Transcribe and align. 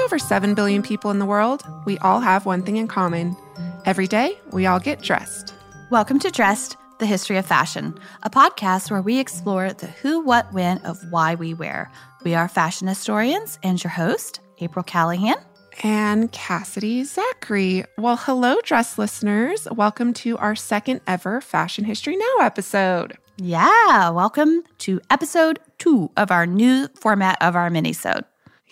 Over 0.00 0.18
7 0.18 0.54
billion 0.54 0.82
people 0.82 1.10
in 1.10 1.18
the 1.18 1.26
world, 1.26 1.62
we 1.84 1.98
all 1.98 2.20
have 2.20 2.46
one 2.46 2.62
thing 2.62 2.76
in 2.76 2.88
common. 2.88 3.36
Every 3.84 4.06
day, 4.06 4.38
we 4.52 4.66
all 4.66 4.80
get 4.80 5.02
dressed. 5.02 5.54
Welcome 5.90 6.18
to 6.20 6.30
Dressed, 6.30 6.76
the 6.98 7.06
History 7.06 7.36
of 7.36 7.46
Fashion, 7.46 7.98
a 8.22 8.30
podcast 8.30 8.90
where 8.90 9.02
we 9.02 9.18
explore 9.18 9.72
the 9.72 9.86
who, 9.86 10.20
what, 10.20 10.52
when 10.52 10.78
of 10.78 10.98
why 11.10 11.34
we 11.34 11.54
wear. 11.54 11.90
We 12.24 12.34
are 12.34 12.48
fashion 12.48 12.88
historians 12.88 13.58
and 13.62 13.82
your 13.82 13.90
host, 13.90 14.40
April 14.60 14.82
Callahan. 14.82 15.36
And 15.82 16.30
Cassidy 16.32 17.04
Zachary. 17.04 17.84
Well, 17.98 18.16
hello, 18.16 18.56
dress 18.62 18.96
listeners. 18.96 19.66
Welcome 19.72 20.12
to 20.14 20.38
our 20.38 20.54
second 20.54 21.00
ever 21.06 21.40
Fashion 21.40 21.84
History 21.84 22.16
Now 22.16 22.36
episode. 22.46 23.18
Yeah, 23.36 24.10
welcome 24.10 24.62
to 24.78 25.00
episode 25.10 25.58
two 25.78 26.10
of 26.16 26.30
our 26.30 26.46
new 26.46 26.86
format 26.94 27.36
of 27.40 27.56
our 27.56 27.68
minisode. 27.68 28.24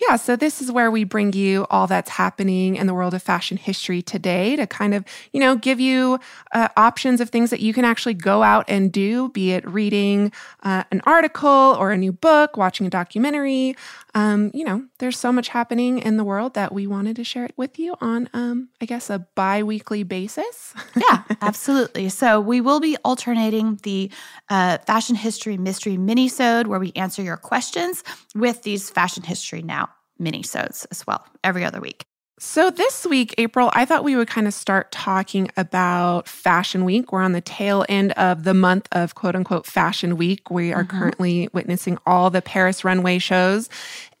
Yeah, 0.09 0.17
so 0.17 0.35
this 0.35 0.61
is 0.61 0.71
where 0.71 0.91
we 0.91 1.03
bring 1.03 1.33
you 1.33 1.65
all 1.69 1.87
that's 1.87 2.09
happening 2.09 2.75
in 2.75 2.87
the 2.87 2.93
world 2.93 3.13
of 3.13 3.23
fashion 3.23 3.57
history 3.57 4.01
today 4.01 4.55
to 4.55 4.67
kind 4.67 4.93
of, 4.93 5.05
you 5.31 5.39
know, 5.39 5.55
give 5.55 5.79
you 5.79 6.19
uh, 6.51 6.67
options 6.75 7.21
of 7.21 7.29
things 7.29 7.51
that 7.51 7.59
you 7.59 7.73
can 7.73 7.85
actually 7.85 8.15
go 8.15 8.43
out 8.43 8.65
and 8.67 8.91
do, 8.91 9.29
be 9.29 9.51
it 9.51 9.67
reading 9.67 10.31
uh, 10.63 10.83
an 10.91 11.01
article 11.05 11.49
or 11.49 11.91
a 11.91 11.97
new 11.97 12.11
book, 12.11 12.57
watching 12.57 12.85
a 12.87 12.89
documentary. 12.89 13.75
Um, 14.15 14.51
you 14.53 14.63
know, 14.63 14.85
there's 14.99 15.17
so 15.17 15.31
much 15.31 15.49
happening 15.49 15.99
in 15.99 16.17
the 16.17 16.23
world 16.23 16.53
that 16.53 16.71
we 16.71 16.85
wanted 16.85 17.15
to 17.15 17.23
share 17.23 17.45
it 17.45 17.53
with 17.57 17.79
you 17.79 17.95
on, 17.99 18.29
um, 18.33 18.69
I 18.79 18.85
guess, 18.85 19.09
a 19.09 19.27
bi 19.35 19.63
weekly 19.63 20.03
basis. 20.03 20.73
yeah, 20.95 21.23
absolutely. 21.41 22.09
So 22.09 22.39
we 22.39 22.61
will 22.61 22.79
be 22.79 22.95
alternating 23.03 23.79
the 23.83 24.11
uh, 24.49 24.77
fashion 24.79 25.15
history 25.15 25.57
mystery 25.57 25.97
mini-sode 25.97 26.67
where 26.67 26.79
we 26.79 26.91
answer 26.95 27.23
your 27.23 27.37
questions 27.37 28.03
with 28.35 28.63
these 28.63 28.89
fashion 28.89 29.23
history 29.23 29.61
now 29.61 29.89
mini-sodes 30.19 30.85
as 30.91 31.05
well 31.07 31.25
every 31.43 31.65
other 31.65 31.81
week. 31.81 32.05
So, 32.45 32.69
this 32.69 33.05
week, 33.05 33.33
April, 33.37 33.71
I 33.73 33.85
thought 33.85 34.03
we 34.03 34.17
would 34.17 34.27
kind 34.27 34.47
of 34.47 34.53
start 34.53 34.91
talking 34.91 35.49
about 35.55 36.27
Fashion 36.27 36.83
Week. 36.83 37.13
We're 37.13 37.21
on 37.21 37.31
the 37.31 37.39
tail 37.39 37.85
end 37.87 38.11
of 38.11 38.43
the 38.43 38.53
month 38.53 38.89
of 38.91 39.15
quote 39.15 39.33
unquote 39.33 39.65
Fashion 39.65 40.17
Week. 40.17 40.51
We 40.51 40.73
are 40.73 40.83
mm-hmm. 40.83 40.99
currently 40.99 41.49
witnessing 41.53 41.97
all 42.05 42.29
the 42.29 42.41
Paris 42.41 42.83
runway 42.83 43.17
shows. 43.17 43.69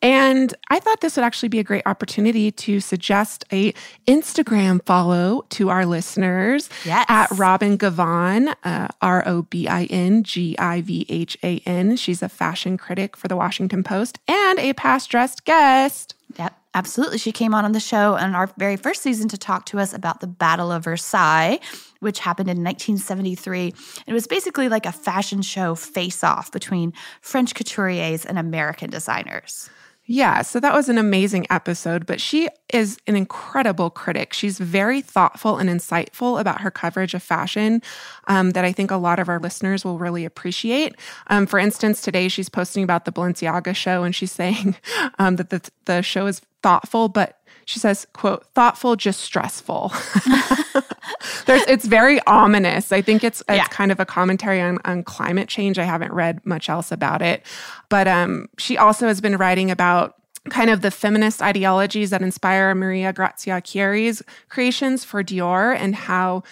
And 0.01 0.53
I 0.69 0.79
thought 0.79 1.01
this 1.01 1.17
would 1.17 1.25
actually 1.25 1.49
be 1.49 1.59
a 1.59 1.63
great 1.63 1.83
opportunity 1.85 2.49
to 2.51 2.79
suggest 2.79 3.43
a 3.51 3.73
Instagram 4.07 4.83
follow 4.85 5.45
to 5.49 5.69
our 5.69 5.85
listeners 5.85 6.69
yes. 6.85 7.05
at 7.09 7.29
Robin 7.31 7.77
Givhan, 7.77 8.55
uh, 8.63 8.87
R 9.01 9.27
O 9.27 9.41
B 9.43 9.67
I 9.67 9.83
N 9.85 10.23
G 10.23 10.57
I 10.57 10.79
V 10.79 11.05
H 11.09 11.37
A 11.43 11.61
N. 11.65 11.97
She's 11.97 12.23
a 12.23 12.29
fashion 12.29 12.77
critic 12.77 13.17
for 13.17 13.27
the 13.27 13.35
Washington 13.35 13.83
Post 13.83 14.17
and 14.29 14.59
a 14.59 14.71
past 14.73 15.09
dressed 15.09 15.43
guest. 15.43 16.15
Yep. 16.37 16.53
Absolutely. 16.75 17.19
She 17.19 17.31
came 17.31 17.53
on 17.53 17.65
on 17.65 17.71
the 17.71 17.79
show 17.79 18.15
in 18.15 18.33
our 18.33 18.47
very 18.57 18.77
first 18.77 19.03
season 19.03 19.29
to 19.29 19.37
talk 19.37 19.65
to 19.67 19.79
us 19.79 19.93
about 19.93 20.21
the 20.21 20.27
Battle 20.27 20.71
of 20.71 20.85
Versailles, 20.85 21.59
which 21.99 22.19
happened 22.19 22.49
in 22.49 22.63
1973. 22.63 23.73
It 24.07 24.13
was 24.13 24.25
basically 24.25 24.69
like 24.69 24.87
a 24.87 24.91
fashion 24.91 25.43
show 25.43 25.75
face 25.75 26.23
off 26.23 26.51
between 26.51 26.91
French 27.21 27.53
couturiers 27.53 28.25
and 28.25 28.39
American 28.39 28.89
designers. 28.89 29.69
Yeah, 30.05 30.41
so 30.41 30.59
that 30.59 30.73
was 30.73 30.89
an 30.89 30.97
amazing 30.97 31.47
episode, 31.49 32.05
but 32.05 32.19
she 32.19 32.49
is 32.73 32.97
an 33.07 33.15
incredible 33.15 33.89
critic. 33.89 34.33
She's 34.33 34.59
very 34.59 34.99
thoughtful 34.99 35.57
and 35.57 35.69
insightful 35.69 36.41
about 36.41 36.59
her 36.59 36.69
coverage 36.69 37.13
of 37.13 37.23
fashion 37.23 37.81
um, 38.27 38.51
that 38.51 38.65
I 38.65 38.73
think 38.73 38.91
a 38.91 38.97
lot 38.97 39.19
of 39.19 39.29
our 39.29 39.39
listeners 39.39 39.85
will 39.85 39.97
really 39.97 40.25
appreciate. 40.25 40.95
Um, 41.27 41.45
for 41.45 41.57
instance, 41.57 42.01
today 42.01 42.27
she's 42.27 42.49
posting 42.49 42.83
about 42.83 43.05
the 43.05 43.13
Balenciaga 43.13 43.73
show 43.73 44.03
and 44.03 44.13
she's 44.13 44.31
saying 44.43 44.75
um, 45.19 45.37
that 45.37 45.51
the, 45.51 45.61
the 45.85 46.01
show 46.01 46.25
is 46.25 46.41
thoughtful, 46.61 47.07
but 47.07 47.39
she 47.65 47.79
says, 47.79 48.07
quote, 48.13 48.45
thoughtful, 48.53 48.95
just 48.95 49.21
stressful. 49.21 49.91
There's, 51.45 51.63
it's 51.63 51.85
very 51.85 52.19
ominous. 52.27 52.91
I 52.91 53.01
think 53.01 53.23
it's, 53.23 53.41
it's 53.41 53.57
yeah. 53.57 53.65
kind 53.65 53.91
of 53.91 53.99
a 53.99 54.05
commentary 54.05 54.61
on, 54.61 54.79
on 54.85 55.03
climate 55.03 55.49
change. 55.49 55.79
I 55.79 55.83
haven't 55.83 56.13
read 56.13 56.45
much 56.45 56.69
else 56.69 56.91
about 56.91 57.21
it. 57.21 57.45
But 57.89 58.07
um, 58.07 58.49
she 58.57 58.77
also 58.77 59.07
has 59.07 59.21
been 59.21 59.37
writing 59.37 59.71
about 59.71 60.15
kind 60.49 60.69
of 60.69 60.81
the 60.81 60.91
feminist 60.91 61.41
ideologies 61.41 62.09
that 62.09 62.21
inspire 62.21 62.75
Maria 62.75 63.13
Grazia 63.13 63.61
Chiuri's 63.61 64.21
creations 64.49 65.03
for 65.03 65.23
Dior 65.23 65.75
and 65.75 65.95
how 65.95 66.43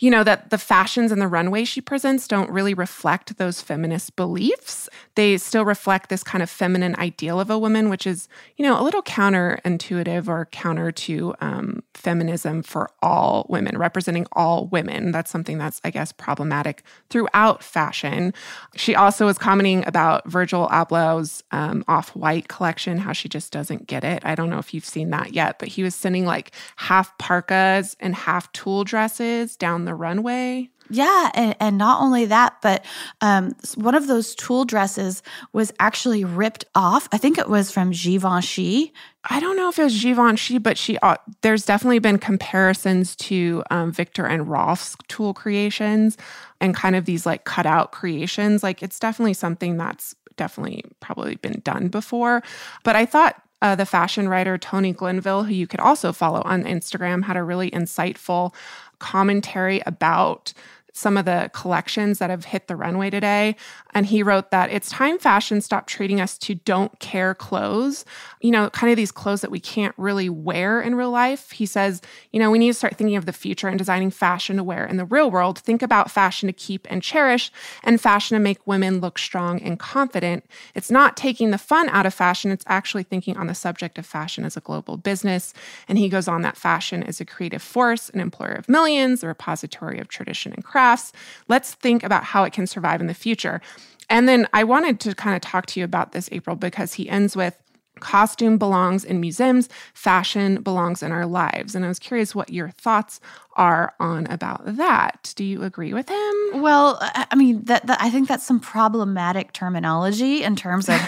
you 0.00 0.10
know, 0.10 0.24
that 0.24 0.48
the 0.48 0.58
fashions 0.58 1.12
and 1.12 1.20
the 1.20 1.28
runway 1.28 1.62
she 1.62 1.80
presents 1.80 2.26
don't 2.26 2.50
really 2.50 2.72
reflect 2.72 3.36
those 3.36 3.60
feminist 3.60 4.16
beliefs. 4.16 4.88
They 5.14 5.36
still 5.36 5.64
reflect 5.64 6.08
this 6.08 6.24
kind 6.24 6.42
of 6.42 6.48
feminine 6.48 6.96
ideal 6.96 7.38
of 7.38 7.50
a 7.50 7.58
woman, 7.58 7.90
which 7.90 8.06
is, 8.06 8.26
you 8.56 8.64
know, 8.64 8.80
a 8.80 8.82
little 8.82 9.02
counterintuitive 9.02 10.26
or 10.26 10.46
counter 10.46 10.90
to 10.90 11.34
um, 11.42 11.82
feminism 11.92 12.62
for 12.62 12.88
all 13.02 13.44
women, 13.50 13.76
representing 13.76 14.26
all 14.32 14.66
women. 14.68 15.12
That's 15.12 15.30
something 15.30 15.58
that's, 15.58 15.82
I 15.84 15.90
guess, 15.90 16.12
problematic 16.12 16.82
throughout 17.10 17.62
fashion. 17.62 18.32
She 18.76 18.94
also 18.94 19.26
was 19.26 19.36
commenting 19.36 19.86
about 19.86 20.26
Virgil 20.26 20.66
Abloh's 20.68 21.44
um, 21.50 21.84
off 21.88 22.16
white 22.16 22.48
collection, 22.48 22.96
how 22.96 23.12
she 23.12 23.28
just 23.28 23.52
doesn't 23.52 23.86
get 23.86 24.02
it. 24.02 24.24
I 24.24 24.34
don't 24.34 24.48
know 24.48 24.58
if 24.58 24.72
you've 24.72 24.84
seen 24.86 25.10
that 25.10 25.34
yet, 25.34 25.58
but 25.58 25.68
he 25.68 25.82
was 25.82 25.94
sending 25.94 26.24
like 26.24 26.52
half 26.76 27.16
parkas 27.18 27.96
and 28.00 28.14
half 28.14 28.50
tulle 28.52 28.84
dresses 28.84 29.56
down 29.56 29.84
the 29.84 29.89
the 29.90 29.94
runway. 29.96 30.70
Yeah, 30.88 31.30
and, 31.34 31.56
and 31.60 31.78
not 31.78 32.00
only 32.00 32.26
that, 32.26 32.56
but 32.62 32.84
um, 33.20 33.54
one 33.74 33.94
of 33.94 34.06
those 34.06 34.34
tulle 34.34 34.64
dresses 34.64 35.22
was 35.52 35.72
actually 35.78 36.24
ripped 36.24 36.64
off. 36.74 37.08
I 37.12 37.18
think 37.18 37.38
it 37.38 37.48
was 37.48 37.70
from 37.70 37.90
Givenchy. 37.90 38.92
I 39.24 39.38
don't 39.38 39.56
know 39.56 39.68
if 39.68 39.78
it 39.78 39.84
was 39.84 40.00
Givenchy, 40.00 40.58
but 40.58 40.78
she 40.78 40.98
uh, 40.98 41.16
there's 41.42 41.64
definitely 41.64 42.00
been 42.00 42.18
comparisons 42.18 43.14
to 43.16 43.62
um, 43.70 43.92
Viktor 43.92 44.26
and 44.26 44.48
Rolf's 44.48 44.96
tulle 45.08 45.34
creations 45.34 46.16
and 46.60 46.74
kind 46.74 46.96
of 46.96 47.04
these 47.04 47.26
like 47.26 47.44
cutout 47.44 47.92
creations. 47.92 48.62
Like 48.62 48.82
it's 48.82 48.98
definitely 48.98 49.34
something 49.34 49.76
that's 49.76 50.14
definitely 50.36 50.84
probably 51.00 51.36
been 51.36 51.60
done 51.64 51.88
before. 51.88 52.42
But 52.82 52.96
I 52.96 53.06
thought 53.06 53.40
uh, 53.62 53.74
the 53.74 53.86
fashion 53.86 54.28
writer 54.28 54.56
Tony 54.58 54.92
Glenville, 54.92 55.44
who 55.44 55.54
you 55.54 55.66
could 55.66 55.80
also 55.80 56.12
follow 56.12 56.42
on 56.44 56.64
Instagram, 56.64 57.24
had 57.24 57.36
a 57.36 57.42
really 57.42 57.70
insightful 57.70 58.54
commentary 59.00 59.82
about 59.86 60.52
some 60.92 61.16
of 61.16 61.24
the 61.24 61.50
collections 61.52 62.18
that 62.18 62.30
have 62.30 62.44
hit 62.44 62.68
the 62.68 62.76
runway 62.76 63.10
today. 63.10 63.56
And 63.92 64.06
he 64.06 64.22
wrote 64.22 64.50
that 64.50 64.70
it's 64.70 64.90
time 64.90 65.18
fashion 65.18 65.60
stopped 65.60 65.88
treating 65.88 66.20
us 66.20 66.38
to 66.38 66.54
don't 66.54 66.98
care 67.00 67.34
clothes, 67.34 68.04
you 68.40 68.50
know, 68.50 68.70
kind 68.70 68.90
of 68.90 68.96
these 68.96 69.12
clothes 69.12 69.40
that 69.40 69.50
we 69.50 69.60
can't 69.60 69.94
really 69.96 70.28
wear 70.28 70.80
in 70.80 70.94
real 70.94 71.10
life. 71.10 71.50
He 71.50 71.66
says, 71.66 72.00
you 72.32 72.38
know, 72.38 72.50
we 72.50 72.58
need 72.58 72.68
to 72.68 72.74
start 72.74 72.96
thinking 72.96 73.16
of 73.16 73.26
the 73.26 73.32
future 73.32 73.68
and 73.68 73.78
designing 73.78 74.10
fashion 74.10 74.56
to 74.56 74.64
wear 74.64 74.86
in 74.86 74.96
the 74.96 75.04
real 75.04 75.30
world. 75.30 75.58
Think 75.58 75.82
about 75.82 76.10
fashion 76.10 76.46
to 76.46 76.52
keep 76.52 76.86
and 76.90 77.02
cherish 77.02 77.50
and 77.82 78.00
fashion 78.00 78.36
to 78.36 78.40
make 78.40 78.66
women 78.66 79.00
look 79.00 79.18
strong 79.18 79.60
and 79.60 79.78
confident. 79.78 80.44
It's 80.74 80.90
not 80.90 81.16
taking 81.16 81.50
the 81.50 81.58
fun 81.58 81.88
out 81.88 82.06
of 82.06 82.14
fashion, 82.14 82.50
it's 82.50 82.64
actually 82.66 83.02
thinking 83.02 83.36
on 83.36 83.46
the 83.46 83.54
subject 83.54 83.98
of 83.98 84.06
fashion 84.06 84.44
as 84.44 84.56
a 84.56 84.60
global 84.60 84.96
business. 84.96 85.52
And 85.88 85.98
he 85.98 86.08
goes 86.08 86.28
on 86.28 86.42
that 86.42 86.56
fashion 86.56 87.02
is 87.02 87.20
a 87.20 87.24
creative 87.24 87.62
force, 87.62 88.08
an 88.10 88.20
employer 88.20 88.52
of 88.52 88.68
millions, 88.68 89.22
a 89.22 89.26
repository 89.26 89.98
of 89.98 90.08
tradition 90.08 90.52
and 90.52 90.64
crafts. 90.90 91.12
Let's 91.48 91.74
think 91.74 92.02
about 92.02 92.24
how 92.24 92.44
it 92.44 92.52
can 92.52 92.66
survive 92.66 93.00
in 93.00 93.06
the 93.06 93.14
future. 93.14 93.60
And 94.08 94.28
then 94.28 94.48
I 94.52 94.64
wanted 94.64 94.98
to 95.00 95.14
kind 95.14 95.36
of 95.36 95.42
talk 95.42 95.66
to 95.66 95.80
you 95.80 95.84
about 95.84 96.12
this, 96.12 96.28
April, 96.32 96.56
because 96.56 96.94
he 96.94 97.08
ends 97.08 97.36
with 97.36 97.56
costume 98.00 98.56
belongs 98.56 99.04
in 99.04 99.20
museums, 99.20 99.68
fashion 99.92 100.62
belongs 100.62 101.02
in 101.02 101.12
our 101.12 101.26
lives. 101.26 101.74
And 101.74 101.84
I 101.84 101.88
was 101.88 101.98
curious 101.98 102.34
what 102.34 102.50
your 102.50 102.70
thoughts 102.70 103.20
are 103.56 103.92
on 104.00 104.26
about 104.28 104.62
that. 104.64 105.34
Do 105.36 105.44
you 105.44 105.62
agree 105.62 105.92
with 105.92 106.08
him? 106.08 106.62
Well, 106.62 106.98
I 107.00 107.34
mean, 107.36 107.62
that, 107.64 107.86
that, 107.86 108.00
I 108.00 108.08
think 108.08 108.26
that's 108.26 108.46
some 108.46 108.58
problematic 108.58 109.52
terminology 109.52 110.42
in 110.42 110.56
terms 110.56 110.88
of 110.88 110.98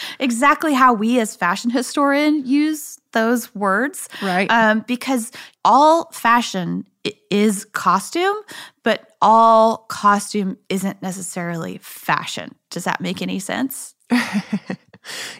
exactly 0.20 0.74
how 0.74 0.94
we 0.94 1.18
as 1.18 1.34
fashion 1.34 1.70
historian 1.70 2.46
use 2.46 3.00
those 3.12 3.54
words. 3.54 4.08
Right. 4.20 4.50
Um, 4.50 4.84
because 4.86 5.30
all 5.64 6.10
fashion 6.12 6.86
is 7.30 7.64
costume, 7.66 8.36
but 8.82 9.12
all 9.20 9.78
costume 9.88 10.58
isn't 10.68 11.02
necessarily 11.02 11.78
fashion. 11.78 12.54
Does 12.70 12.84
that 12.84 13.00
make 13.00 13.22
any 13.22 13.38
sense? 13.38 13.94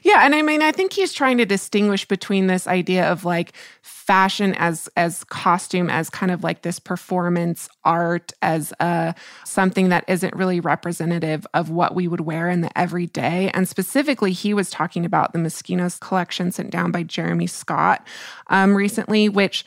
yeah, 0.02 0.24
and 0.24 0.34
I 0.34 0.42
mean 0.42 0.62
I 0.62 0.72
think 0.72 0.92
he's 0.92 1.12
trying 1.12 1.38
to 1.38 1.46
distinguish 1.46 2.06
between 2.06 2.46
this 2.46 2.66
idea 2.66 3.10
of 3.10 3.24
like 3.24 3.52
fashion 3.82 4.54
as 4.58 4.88
as 4.96 5.24
costume 5.24 5.88
as 5.88 6.10
kind 6.10 6.32
of 6.32 6.42
like 6.42 6.62
this 6.62 6.78
performance 6.78 7.68
art 7.84 8.32
as 8.42 8.72
uh 8.80 9.12
something 9.44 9.88
that 9.90 10.04
isn't 10.08 10.34
really 10.34 10.60
representative 10.60 11.46
of 11.54 11.70
what 11.70 11.94
we 11.94 12.08
would 12.08 12.22
wear 12.22 12.48
in 12.48 12.60
the 12.62 12.78
everyday. 12.78 13.50
And 13.50 13.68
specifically 13.68 14.32
he 14.32 14.54
was 14.54 14.70
talking 14.70 15.04
about 15.04 15.32
the 15.32 15.38
Moschino's 15.38 15.98
collection 15.98 16.50
sent 16.50 16.70
down 16.70 16.90
by 16.90 17.02
Jeremy 17.02 17.46
Scott 17.46 18.06
um, 18.48 18.76
recently 18.76 19.28
which 19.28 19.64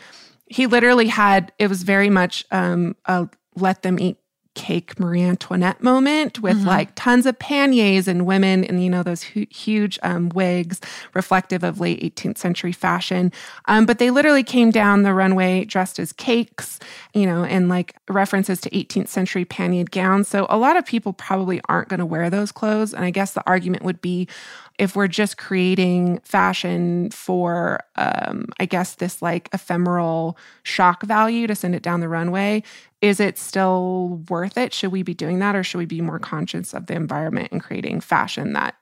he 0.48 0.68
literally 0.68 1.08
had 1.08 1.52
it 1.60 1.68
was 1.68 1.84
very 1.84 2.10
much 2.10 2.46
um, 2.52 2.96
a 3.06 3.30
let 3.56 3.84
them 3.84 4.00
eat 4.00 4.18
cake 4.56 5.00
Marie 5.00 5.22
Antoinette 5.22 5.84
moment 5.84 6.40
with 6.40 6.58
mm-hmm. 6.58 6.68
like 6.68 6.96
tons 6.96 7.26
of 7.26 7.38
panniers 7.38 8.08
and 8.08 8.26
women 8.26 8.64
and 8.64 8.84
you 8.84 8.90
know 8.90 9.04
those 9.04 9.22
hu- 9.22 9.46
huge 9.50 10.00
um, 10.02 10.30
wigs 10.30 10.82
reflective 11.14 11.64
of 11.64 11.80
late 11.80 12.02
18th 12.02 12.38
century 12.38 12.72
fashion. 12.72 13.32
Um, 13.66 13.86
but 13.86 14.00
they 14.00 14.10
literally 14.10 14.44
came 14.44 14.72
down 14.72 15.04
the 15.04 15.14
runway 15.14 15.66
dressed 15.66 16.00
as 16.00 16.12
cakes 16.14 16.80
you 17.14 17.26
know 17.26 17.44
and 17.44 17.70
like 17.70 17.96
references 18.10 18.60
to 18.62 18.70
18th 18.72 19.10
century 19.10 19.46
panniered 19.46 19.92
gowns. 19.92 20.28
So 20.28 20.48
a 20.50 20.58
lot 20.58 20.78
of 20.78 20.86
people 20.86 21.14
probably 21.14 21.62
aren't 21.70 21.90
going 21.90 22.00
to 22.00 22.06
wear 22.06 22.30
those 22.30 22.52
clothes. 22.52 22.94
And 22.94 23.06
i 23.06 23.12
guess 23.12 23.34
the 23.34 23.44
argument 23.46 23.84
would 23.84 24.02
be 24.02 24.28
if 24.78 24.96
we're 24.96 25.08
just 25.08 25.38
creating 25.38 26.20
fashion 26.20 27.10
for, 27.12 27.80
um, 27.96 28.48
I 28.60 28.66
guess, 28.66 28.96
this 28.96 29.22
like 29.22 29.50
ephemeral 29.54 30.38
shock 30.64 31.04
value 31.04 31.48
to 31.48 31.56
send 31.56 31.76
it 31.76 31.84
down 31.84 32.02
the 32.02 32.10
runway, 32.10 32.62
is 33.06 33.20
it 33.20 33.38
still 33.38 34.24
worth 34.30 34.58
it? 34.58 34.74
Should 34.74 34.92
we 34.92 35.04
be 35.04 35.14
doing 35.14 35.38
that 35.40 35.56
or 35.56 35.64
should 35.64 35.78
we 35.78 35.86
be 35.86 36.02
more 36.02 36.18
conscious 36.18 36.74
of 36.74 36.88
the 36.88 36.96
environment 36.96 37.50
and 37.52 37.62
creating 37.62 38.02
fashion 38.02 38.54
that 38.54 38.76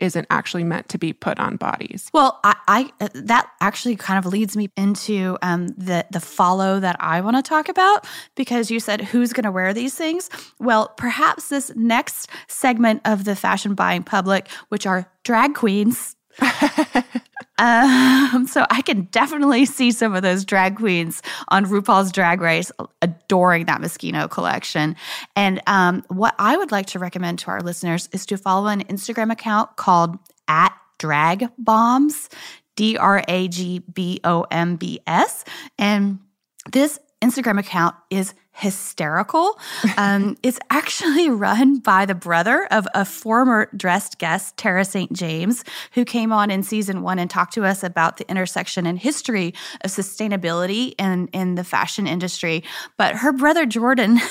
isn't 0.00 0.26
actually 0.30 0.64
meant 0.64 0.88
to 0.88 0.96
be 0.96 1.12
put 1.12 1.38
on 1.38 1.56
bodies. 1.56 2.08
Well, 2.14 2.40
I, 2.42 2.56
I 2.66 2.92
uh, 3.02 3.08
that 3.12 3.50
actually 3.60 3.96
kind 3.96 4.18
of 4.18 4.32
leads 4.32 4.56
me 4.56 4.70
into 4.74 5.36
um, 5.42 5.68
the 5.68 6.06
the 6.10 6.20
follow 6.20 6.80
that 6.80 6.96
I 7.00 7.20
want 7.20 7.36
to 7.36 7.42
talk 7.42 7.68
about 7.68 8.06
because 8.34 8.70
you 8.70 8.80
said 8.80 9.02
who's 9.02 9.34
going 9.34 9.44
to 9.44 9.50
wear 9.52 9.74
these 9.74 9.94
things. 9.94 10.30
Well, 10.58 10.88
perhaps 10.96 11.50
this 11.50 11.70
next 11.76 12.30
segment 12.48 13.02
of 13.04 13.24
the 13.24 13.36
fashion 13.36 13.74
buying 13.74 14.02
public, 14.02 14.48
which 14.70 14.86
are 14.86 15.12
drag 15.22 15.54
queens. 15.54 16.16
Um, 17.60 18.46
so 18.46 18.64
I 18.70 18.80
can 18.80 19.02
definitely 19.12 19.66
see 19.66 19.92
some 19.92 20.14
of 20.14 20.22
those 20.22 20.46
drag 20.46 20.76
queens 20.76 21.20
on 21.48 21.66
RuPaul's 21.66 22.10
Drag 22.10 22.40
Race 22.40 22.72
adoring 23.02 23.66
that 23.66 23.82
Moschino 23.82 24.30
collection. 24.30 24.96
And 25.36 25.60
um, 25.66 26.02
what 26.08 26.34
I 26.38 26.56
would 26.56 26.72
like 26.72 26.86
to 26.86 26.98
recommend 26.98 27.38
to 27.40 27.48
our 27.48 27.60
listeners 27.60 28.08
is 28.12 28.24
to 28.26 28.38
follow 28.38 28.68
an 28.68 28.82
Instagram 28.84 29.30
account 29.30 29.76
called 29.76 30.18
at 30.48 30.74
Drag 30.98 31.48
Bombs, 31.58 32.30
D 32.76 32.96
R 32.96 33.22
A 33.28 33.48
G 33.48 33.80
B 33.80 34.20
O 34.24 34.46
M 34.50 34.76
B 34.76 35.00
S. 35.06 35.44
And 35.78 36.18
this 36.72 36.98
Instagram 37.22 37.58
account 37.58 37.94
is 38.08 38.32
hysterical. 38.60 39.58
Um, 39.96 40.36
it's 40.42 40.58
actually 40.70 41.30
run 41.30 41.78
by 41.78 42.06
the 42.06 42.14
brother 42.14 42.66
of 42.70 42.86
a 42.94 43.04
former 43.04 43.68
dressed 43.76 44.18
guest, 44.18 44.56
Tara 44.56 44.84
St. 44.84 45.12
James, 45.12 45.64
who 45.92 46.04
came 46.04 46.32
on 46.32 46.50
in 46.50 46.62
season 46.62 47.02
one 47.02 47.18
and 47.18 47.30
talked 47.30 47.54
to 47.54 47.64
us 47.64 47.82
about 47.82 48.18
the 48.18 48.30
intersection 48.30 48.86
and 48.86 48.98
history 48.98 49.54
of 49.82 49.90
sustainability 49.90 50.94
in, 50.98 51.28
in 51.28 51.54
the 51.54 51.64
fashion 51.64 52.06
industry. 52.06 52.62
But 52.96 53.16
her 53.16 53.32
brother, 53.32 53.66
Jordan, 53.66 54.20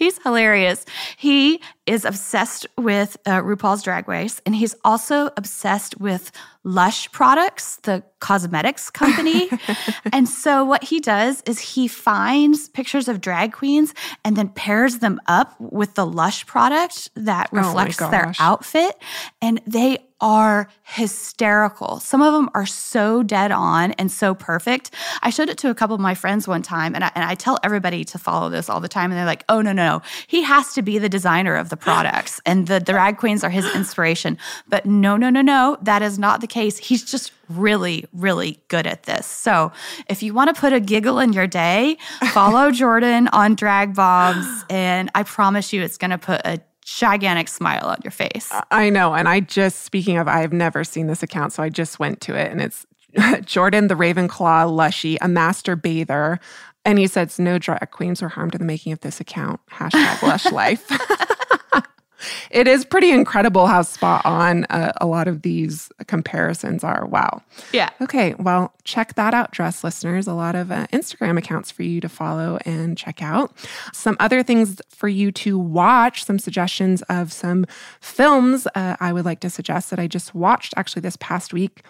He's 0.00 0.16
hilarious. 0.22 0.86
He 1.18 1.60
is 1.90 2.04
obsessed 2.04 2.68
with 2.78 3.16
uh, 3.26 3.42
RuPaul's 3.42 3.82
Drag 3.82 4.06
Race, 4.06 4.40
and 4.46 4.54
he's 4.54 4.76
also 4.84 5.30
obsessed 5.36 6.00
with 6.00 6.30
Lush 6.62 7.10
products, 7.10 7.76
the 7.82 8.04
cosmetics 8.20 8.90
company. 8.90 9.48
and 10.12 10.28
so, 10.28 10.62
what 10.62 10.84
he 10.84 11.00
does 11.00 11.42
is 11.46 11.58
he 11.58 11.88
finds 11.88 12.68
pictures 12.68 13.08
of 13.08 13.20
drag 13.20 13.52
queens 13.52 13.94
and 14.24 14.36
then 14.36 14.50
pairs 14.50 14.98
them 14.98 15.18
up 15.26 15.58
with 15.58 15.94
the 15.94 16.04
Lush 16.04 16.46
product 16.46 17.08
that 17.16 17.48
oh 17.52 17.56
reflects 17.56 18.00
oh 18.00 18.10
their 18.10 18.34
outfit. 18.38 18.94
And 19.40 19.60
they 19.66 19.98
are 20.20 20.68
hysterical. 20.82 21.98
Some 21.98 22.20
of 22.20 22.34
them 22.34 22.50
are 22.54 22.66
so 22.66 23.22
dead 23.22 23.52
on 23.52 23.92
and 23.92 24.12
so 24.12 24.34
perfect. 24.34 24.90
I 25.22 25.30
showed 25.30 25.48
it 25.48 25.56
to 25.58 25.70
a 25.70 25.74
couple 25.74 25.94
of 25.94 26.00
my 26.00 26.14
friends 26.14 26.46
one 26.46 26.60
time, 26.60 26.94
and 26.94 27.04
I, 27.04 27.10
and 27.14 27.24
I 27.24 27.34
tell 27.34 27.58
everybody 27.64 28.04
to 28.04 28.18
follow 28.18 28.50
this 28.50 28.68
all 28.68 28.80
the 28.80 28.88
time. 28.88 29.10
And 29.10 29.18
they're 29.18 29.24
like, 29.24 29.44
oh, 29.48 29.62
no, 29.62 29.72
no, 29.72 29.86
no. 29.86 30.02
He 30.26 30.42
has 30.42 30.74
to 30.74 30.82
be 30.82 30.98
the 30.98 31.08
designer 31.08 31.56
of 31.56 31.70
the 31.70 31.76
products, 31.80 32.40
and 32.46 32.66
the 32.66 32.80
drag 32.80 33.18
queens 33.18 33.42
are 33.44 33.50
his 33.50 33.66
inspiration. 33.74 34.38
But 34.68 34.86
no, 34.86 35.16
no, 35.16 35.30
no, 35.30 35.40
no. 35.40 35.78
That 35.82 36.02
is 36.02 36.18
not 36.18 36.40
the 36.40 36.46
case. 36.46 36.78
He's 36.78 37.04
just 37.04 37.32
really, 37.48 38.06
really 38.12 38.60
good 38.68 38.86
at 38.86 39.04
this. 39.04 39.26
So 39.26 39.72
if 40.08 40.22
you 40.22 40.34
want 40.34 40.54
to 40.54 40.60
put 40.60 40.72
a 40.72 40.80
giggle 40.80 41.18
in 41.18 41.32
your 41.32 41.46
day, 41.46 41.98
follow 42.32 42.70
Jordan 42.72 43.28
on 43.28 43.54
Drag 43.54 43.94
Bombs, 43.94 44.64
and 44.70 45.10
I 45.14 45.22
promise 45.22 45.72
you 45.72 45.82
it's 45.82 45.98
going 45.98 46.12
to 46.12 46.18
put 46.18 46.40
a 46.44 46.60
gigantic 46.84 47.48
smile 47.48 47.86
on 47.86 47.98
your 48.02 48.10
face. 48.10 48.50
I 48.70 48.90
know. 48.90 49.14
And 49.14 49.28
I 49.28 49.40
just, 49.40 49.82
speaking 49.82 50.18
of, 50.18 50.28
I've 50.28 50.52
never 50.52 50.82
seen 50.84 51.06
this 51.06 51.22
account, 51.22 51.52
so 51.52 51.62
I 51.62 51.68
just 51.68 51.98
went 51.98 52.20
to 52.22 52.34
it 52.34 52.50
and 52.50 52.60
it's 52.60 52.86
Jordan 53.44 53.88
the 53.88 53.94
Ravenclaw 53.94 54.74
Lushy, 54.74 55.16
a 55.20 55.28
master 55.28 55.76
bather. 55.76 56.40
And 56.84 56.98
he 56.98 57.06
says, 57.06 57.38
no 57.38 57.58
drag 57.58 57.90
queens 57.90 58.22
were 58.22 58.28
harmed 58.28 58.54
in 58.54 58.60
the 58.60 58.66
making 58.66 58.92
of 58.92 59.00
this 59.00 59.20
account. 59.20 59.60
Hashtag 59.70 60.22
lush 60.22 60.46
life. 60.52 60.86
it 62.50 62.66
is 62.66 62.84
pretty 62.84 63.10
incredible 63.10 63.66
how 63.66 63.82
spot 63.82 64.24
on 64.24 64.64
uh, 64.70 64.92
a 65.00 65.06
lot 65.06 65.28
of 65.28 65.42
these 65.42 65.90
comparisons 66.06 66.82
are. 66.82 67.06
Wow. 67.06 67.42
Yeah. 67.72 67.90
Okay. 68.00 68.34
Well, 68.38 68.72
check 68.84 69.14
that 69.14 69.34
out, 69.34 69.50
dress 69.50 69.84
listeners. 69.84 70.26
A 70.26 70.34
lot 70.34 70.54
of 70.54 70.70
uh, 70.70 70.86
Instagram 70.92 71.38
accounts 71.38 71.70
for 71.70 71.82
you 71.82 72.00
to 72.00 72.08
follow 72.08 72.58
and 72.64 72.96
check 72.96 73.22
out. 73.22 73.52
Some 73.92 74.16
other 74.20 74.42
things 74.42 74.80
for 74.88 75.08
you 75.08 75.30
to 75.32 75.58
watch, 75.58 76.24
some 76.24 76.38
suggestions 76.38 77.02
of 77.02 77.32
some 77.32 77.66
films 78.00 78.66
uh, 78.74 78.96
I 79.00 79.12
would 79.12 79.24
like 79.24 79.40
to 79.40 79.50
suggest 79.50 79.90
that 79.90 79.98
I 79.98 80.06
just 80.06 80.34
watched 80.34 80.74
actually 80.76 81.02
this 81.02 81.16
past 81.16 81.52
week. 81.52 81.82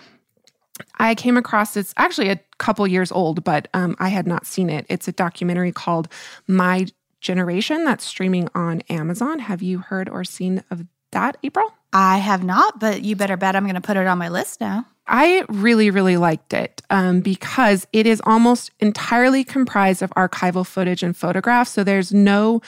I 0.99 1.15
came 1.15 1.37
across 1.37 1.77
it's 1.77 1.95
actually 1.97 2.29
a 2.29 2.41
couple 2.59 2.87
years 2.87 3.11
old, 3.13 3.45
but 3.45 3.69
um, 3.75 3.97
I 3.99 4.09
had 4.09 4.27
not 4.27 4.47
seen 4.47 4.71
it. 4.71 4.87
It's 4.89 5.09
a 5.09 5.13
documentary 5.13 5.73
called 5.73 6.09
My 6.47 6.87
Generation 7.21 7.85
that's 7.85 8.05
streaming 8.05 8.49
on 8.55 8.81
Amazon. 8.89 9.41
Have 9.41 9.63
you 9.63 9.79
heard 9.79 10.09
or 10.09 10.25
seen 10.25 10.65
of 10.71 10.85
that, 11.13 11.37
April? 11.43 11.73
I 11.93 12.19
have 12.19 12.45
not, 12.45 12.79
but 12.79 13.03
you 13.03 13.17
better 13.17 13.37
bet 13.37 13.57
I'm 13.57 13.65
going 13.65 13.75
to 13.75 13.81
put 13.81 13.97
it 13.97 14.07
on 14.07 14.19
my 14.19 14.29
list 14.29 14.61
now. 14.61 14.87
I 15.07 15.45
really, 15.49 15.91
really 15.91 16.17
liked 16.17 16.53
it 16.53 16.83
um, 16.89 17.21
because 17.21 17.87
it 17.93 18.07
is 18.07 18.23
almost 18.25 18.71
entirely 18.79 19.43
comprised 19.43 20.03
of 20.03 20.11
archival 20.11 20.65
footage 20.65 21.03
and 21.03 21.17
photographs. 21.17 21.73
So 21.73 21.83
there's 21.83 22.15
no 22.15 22.63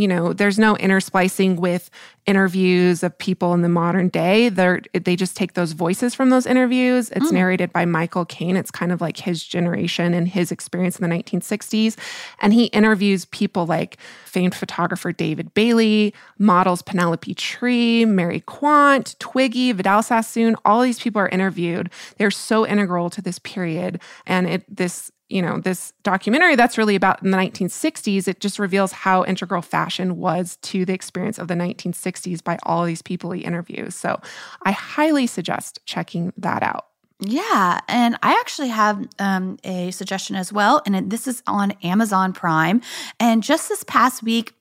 you 0.00 0.08
know, 0.08 0.32
there's 0.32 0.58
no 0.58 0.76
intersplicing 0.76 1.56
with 1.56 1.90
interviews 2.24 3.02
of 3.02 3.16
people 3.18 3.52
in 3.52 3.60
the 3.60 3.68
modern 3.68 4.08
day. 4.08 4.48
They're 4.48 4.80
they 4.94 5.14
just 5.14 5.36
take 5.36 5.52
those 5.52 5.72
voices 5.72 6.14
from 6.14 6.30
those 6.30 6.46
interviews. 6.46 7.10
It's 7.10 7.28
mm. 7.28 7.32
narrated 7.32 7.70
by 7.70 7.84
Michael 7.84 8.24
Caine. 8.24 8.56
It's 8.56 8.70
kind 8.70 8.92
of 8.92 9.02
like 9.02 9.18
his 9.18 9.44
generation 9.44 10.14
and 10.14 10.26
his 10.26 10.50
experience 10.50 10.98
in 10.98 11.08
the 11.08 11.14
1960s. 11.14 11.98
And 12.40 12.54
he 12.54 12.66
interviews 12.66 13.26
people 13.26 13.66
like 13.66 13.98
famed 14.24 14.54
photographer 14.54 15.12
David 15.12 15.52
Bailey, 15.52 16.14
models 16.38 16.80
Penelope 16.80 17.34
Tree, 17.34 18.06
Mary 18.06 18.40
Quant, 18.40 19.14
Twiggy, 19.18 19.72
Vidal 19.72 20.02
Sassoon. 20.02 20.56
All 20.64 20.80
these 20.80 20.98
people 20.98 21.20
are 21.20 21.28
interviewed. 21.28 21.90
They're 22.16 22.30
so 22.30 22.66
integral 22.66 23.10
to 23.10 23.20
this 23.20 23.38
period. 23.38 24.00
And 24.26 24.46
it 24.46 24.64
this 24.74 25.12
you 25.30 25.40
know, 25.40 25.60
this 25.60 25.92
documentary 26.02 26.56
that's 26.56 26.76
really 26.76 26.96
about 26.96 27.22
in 27.22 27.30
the 27.30 27.38
1960s, 27.38 28.26
it 28.26 28.40
just 28.40 28.58
reveals 28.58 28.92
how 28.92 29.24
integral 29.24 29.62
fashion 29.62 30.18
was 30.18 30.56
to 30.62 30.84
the 30.84 30.92
experience 30.92 31.38
of 31.38 31.48
the 31.48 31.54
1960s 31.54 32.42
by 32.42 32.58
all 32.64 32.84
these 32.84 33.00
people 33.00 33.30
he 33.30 33.42
interviews. 33.42 33.94
So 33.94 34.20
I 34.62 34.72
highly 34.72 35.26
suggest 35.26 35.78
checking 35.86 36.32
that 36.36 36.62
out. 36.62 36.86
Yeah, 37.20 37.80
and 37.86 38.16
I 38.22 38.32
actually 38.32 38.68
have 38.68 39.06
um, 39.18 39.58
a 39.62 39.90
suggestion 39.90 40.36
as 40.36 40.52
well, 40.52 40.82
and 40.86 41.10
this 41.10 41.28
is 41.28 41.42
on 41.46 41.72
Amazon 41.82 42.32
Prime. 42.32 42.80
And 43.20 43.42
just 43.42 43.68
this 43.68 43.84
past 43.84 44.22
week, 44.22 44.54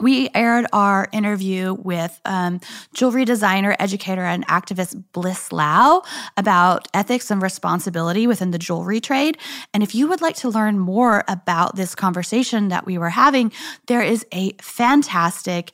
we 0.00 0.30
aired 0.34 0.66
our 0.72 1.08
interview 1.12 1.74
with 1.74 2.20
um, 2.24 2.60
jewelry 2.94 3.24
designer, 3.24 3.76
educator, 3.78 4.24
and 4.24 4.46
activist 4.46 5.02
Bliss 5.12 5.52
Lau 5.52 6.02
about 6.36 6.88
ethics 6.94 7.30
and 7.30 7.42
responsibility 7.42 8.26
within 8.26 8.50
the 8.50 8.58
jewelry 8.58 9.00
trade. 9.00 9.38
And 9.74 9.82
if 9.82 9.94
you 9.94 10.08
would 10.08 10.20
like 10.20 10.36
to 10.36 10.48
learn 10.48 10.78
more 10.78 11.24
about 11.28 11.76
this 11.76 11.94
conversation 11.94 12.68
that 12.68 12.86
we 12.86 12.98
were 12.98 13.10
having, 13.10 13.52
there 13.86 14.02
is 14.02 14.26
a 14.32 14.52
fantastic 14.60 15.72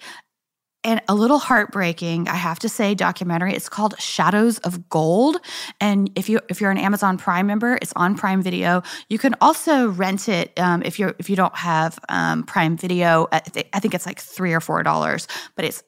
and 0.86 1.02
a 1.08 1.14
little 1.14 1.40
heartbreaking, 1.40 2.28
I 2.28 2.36
have 2.36 2.60
to 2.60 2.68
say, 2.68 2.94
documentary. 2.94 3.52
It's 3.52 3.68
called 3.68 4.00
Shadows 4.00 4.58
of 4.58 4.88
Gold, 4.88 5.36
and 5.80 6.10
if 6.14 6.28
you 6.28 6.40
if 6.48 6.60
you're 6.60 6.70
an 6.70 6.78
Amazon 6.78 7.18
Prime 7.18 7.46
member, 7.46 7.76
it's 7.82 7.92
on 7.96 8.14
Prime 8.14 8.40
Video. 8.40 8.84
You 9.10 9.18
can 9.18 9.34
also 9.40 9.88
rent 9.88 10.28
it 10.28 10.58
um, 10.58 10.82
if 10.84 10.98
you're 11.00 11.14
if 11.18 11.28
you 11.28 11.34
don't 11.34 11.56
have 11.56 11.98
um, 12.08 12.44
Prime 12.44 12.76
Video. 12.76 13.26
I 13.32 13.40
think 13.80 13.94
it's 13.94 14.06
like 14.06 14.20
three 14.20 14.54
or 14.54 14.60
four 14.60 14.82
dollars, 14.84 15.26
but 15.56 15.64
it's 15.64 15.82